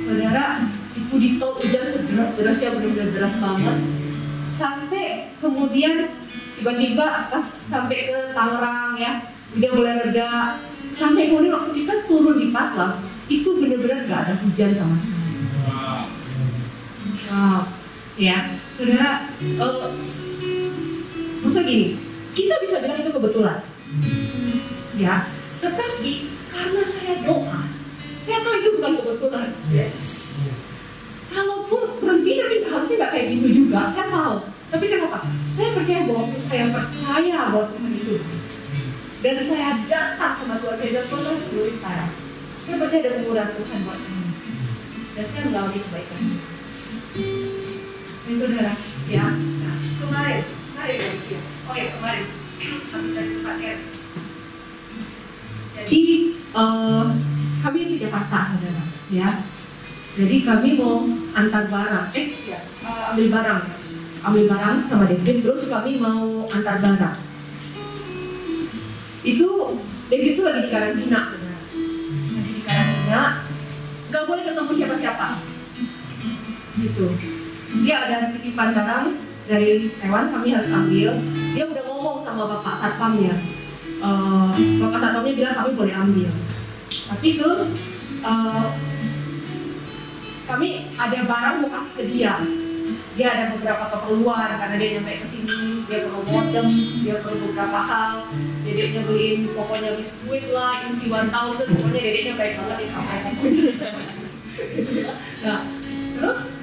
[0.05, 0.45] Saudara
[0.93, 3.77] itu di tol hujan sederas derasnya benar-benar deras banget.
[4.53, 5.05] Sampai
[5.39, 6.13] kemudian
[6.55, 9.13] tiba-tiba pas sampai ke Tangerang ya
[9.55, 10.61] udah mulai reda.
[10.93, 15.33] Sampai kemudian waktu kita turun di Paslang itu benar-benar nggak ada hujan sama sekali.
[17.25, 17.61] Wow.
[18.19, 18.39] Ya
[18.75, 19.31] saudara
[20.03, 20.69] s-
[21.41, 21.89] maksudnya gini
[22.39, 23.59] kita bisa bilang itu kebetulan.
[24.95, 25.27] Ya
[25.59, 26.13] tetapi
[26.55, 27.61] karena saya doa
[28.23, 29.49] saya tahu itu bukan kebetulan.
[29.75, 30.03] Yes.
[31.29, 34.37] kalaupun berhenti tapi harusnya nggak kayak gitu juga saya tahu.
[34.69, 35.19] Tapi kenapa?
[35.49, 38.17] Saya percaya bahwa saya percaya bahwa Tuhan itu.
[39.19, 41.23] Dan saya datang sama Tuhan saya bilang Tuhan
[41.81, 42.07] saya
[42.69, 44.29] saya percaya ada kemurahan Tuhan buat kamu.
[45.17, 46.21] Dan saya mengalami kebaikan.
[48.29, 48.73] Ini saudara
[49.09, 50.45] ya nah, kemarin
[55.79, 56.03] jadi
[56.55, 57.05] eh,
[57.63, 59.31] kami di Jakarta saudara ya.
[60.19, 62.07] Jadi kami mau antar barang.
[62.15, 63.63] Eh ya eh, ambil barang.
[64.19, 67.19] Ambil barang sama David terus kami mau antar barang.
[69.23, 69.49] Itu
[70.09, 71.59] David itu lagi di karantina saudara.
[72.35, 73.23] Lagi di karantina
[74.09, 75.27] nggak boleh ketemu siapa-siapa.
[76.79, 77.07] Gitu.
[77.85, 81.11] Dia ada titipan barang dari hewan kami harus ambil.
[81.57, 83.35] Dia udah ngomong sama bapak satpamnya.
[83.99, 86.31] Eh, bapak satpamnya bilang kami boleh ambil.
[86.93, 87.81] Tapi terus
[88.21, 88.67] eh,
[90.45, 90.69] kami
[91.01, 92.37] ada barang mau kasih ke dia.
[93.19, 96.71] Dia ada beberapa keperluan karena dia nyampe ke sini dia perlu modem
[97.03, 98.31] dia perlu beberapa hal.
[98.63, 103.19] Dedeknya beliin pokoknya biskuit lah isi 1000 pokoknya dedeknya baik banget dia sampai
[105.47, 105.63] nah
[106.19, 106.59] terus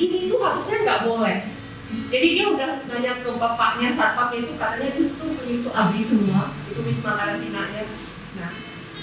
[0.00, 1.57] ini tuh harusnya nggak boleh
[1.88, 6.80] jadi dia udah nanya ke bapaknya satpam itu katanya itu tuh itu abri semua itu
[6.84, 7.84] wisma karantinanya
[8.36, 8.52] nah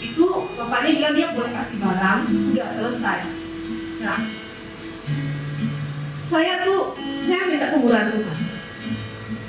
[0.06, 0.26] itu
[0.60, 2.20] bapaknya bilang dia boleh kasih barang
[2.52, 3.20] udah selesai.
[4.04, 4.20] Nah
[6.26, 8.38] saya tuh saya minta kemurahan Tuhan.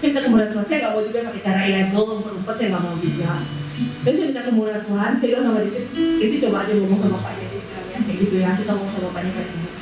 [0.00, 0.64] Saya minta kemurahan Tuhan.
[0.68, 3.32] Saya nggak mau juga pakai cara ilegal umpet-umpet saya nggak mau juga.
[3.76, 5.10] Dan saya minta kemurahan Tuhan.
[5.18, 5.82] Saya bilang sama dia
[6.24, 8.50] itu coba aja ngomong sama bapaknya ya kayak gitu ya.
[8.54, 9.74] Kita ngomong sama bapaknya baik-baik.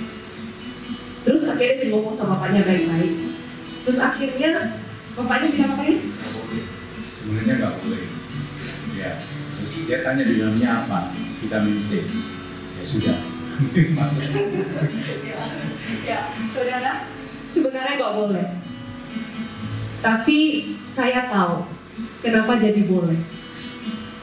[1.25, 3.34] Terus akhirnya dia ngomong sama bapaknya baik-baik
[3.85, 4.81] terus akhirnya
[5.15, 6.65] bapaknya bilang apa ya boleh.
[7.21, 8.03] Sebenarnya nggak boleh.
[8.97, 9.13] Ya.
[9.53, 11.01] Terus dia tanya di dalamnya apa?
[11.45, 12.09] Vitamin C.
[12.81, 13.17] Ya sudah.
[13.95, 14.35] Masuk.
[14.35, 15.39] ya,
[16.11, 16.19] ya,
[16.51, 17.07] saudara,
[17.55, 18.47] sebenarnya nggak boleh.
[20.03, 20.39] Tapi
[20.91, 21.63] saya tahu
[22.19, 23.21] kenapa jadi boleh.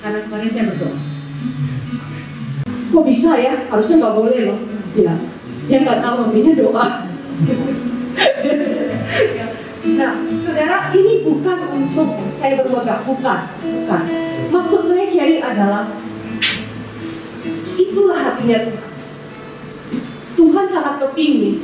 [0.04, 1.00] Karena kemarin saya berdoa.
[2.92, 3.56] Kok bisa ya?
[3.72, 4.60] Harusnya nggak boleh loh.
[5.00, 5.16] Ya,
[5.70, 6.88] dia nggak tahu maminya doa.
[9.98, 10.14] nah,
[10.46, 14.02] saudara, ini bukan untuk saya berbangga, bukan, bukan.
[14.54, 15.90] Maksud saya sharing adalah
[17.78, 18.90] itulah hatinya Tuhan.
[20.38, 21.62] Tuhan sangat kepingin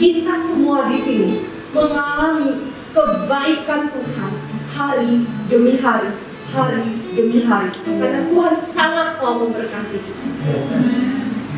[0.00, 1.30] kita semua di sini
[1.70, 4.32] mengalami kebaikan Tuhan
[4.74, 5.12] hari
[5.46, 6.10] demi hari,
[6.50, 7.70] hari demi hari.
[7.84, 10.26] Karena Tuhan sangat mau memberkati kita.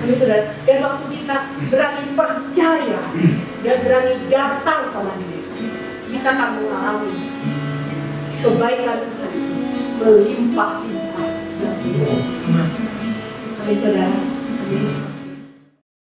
[0.03, 1.37] Kami saudara, dan waktu kita
[1.71, 3.01] berani percaya
[3.63, 5.32] dan berani datang sama dia,
[6.23, 7.18] kita akan mengalami
[8.47, 9.35] kebaikan Tuhan
[9.99, 11.31] melimpah-limpah.
[13.59, 14.23] Kami saudara,
[14.62, 15.12] Amin.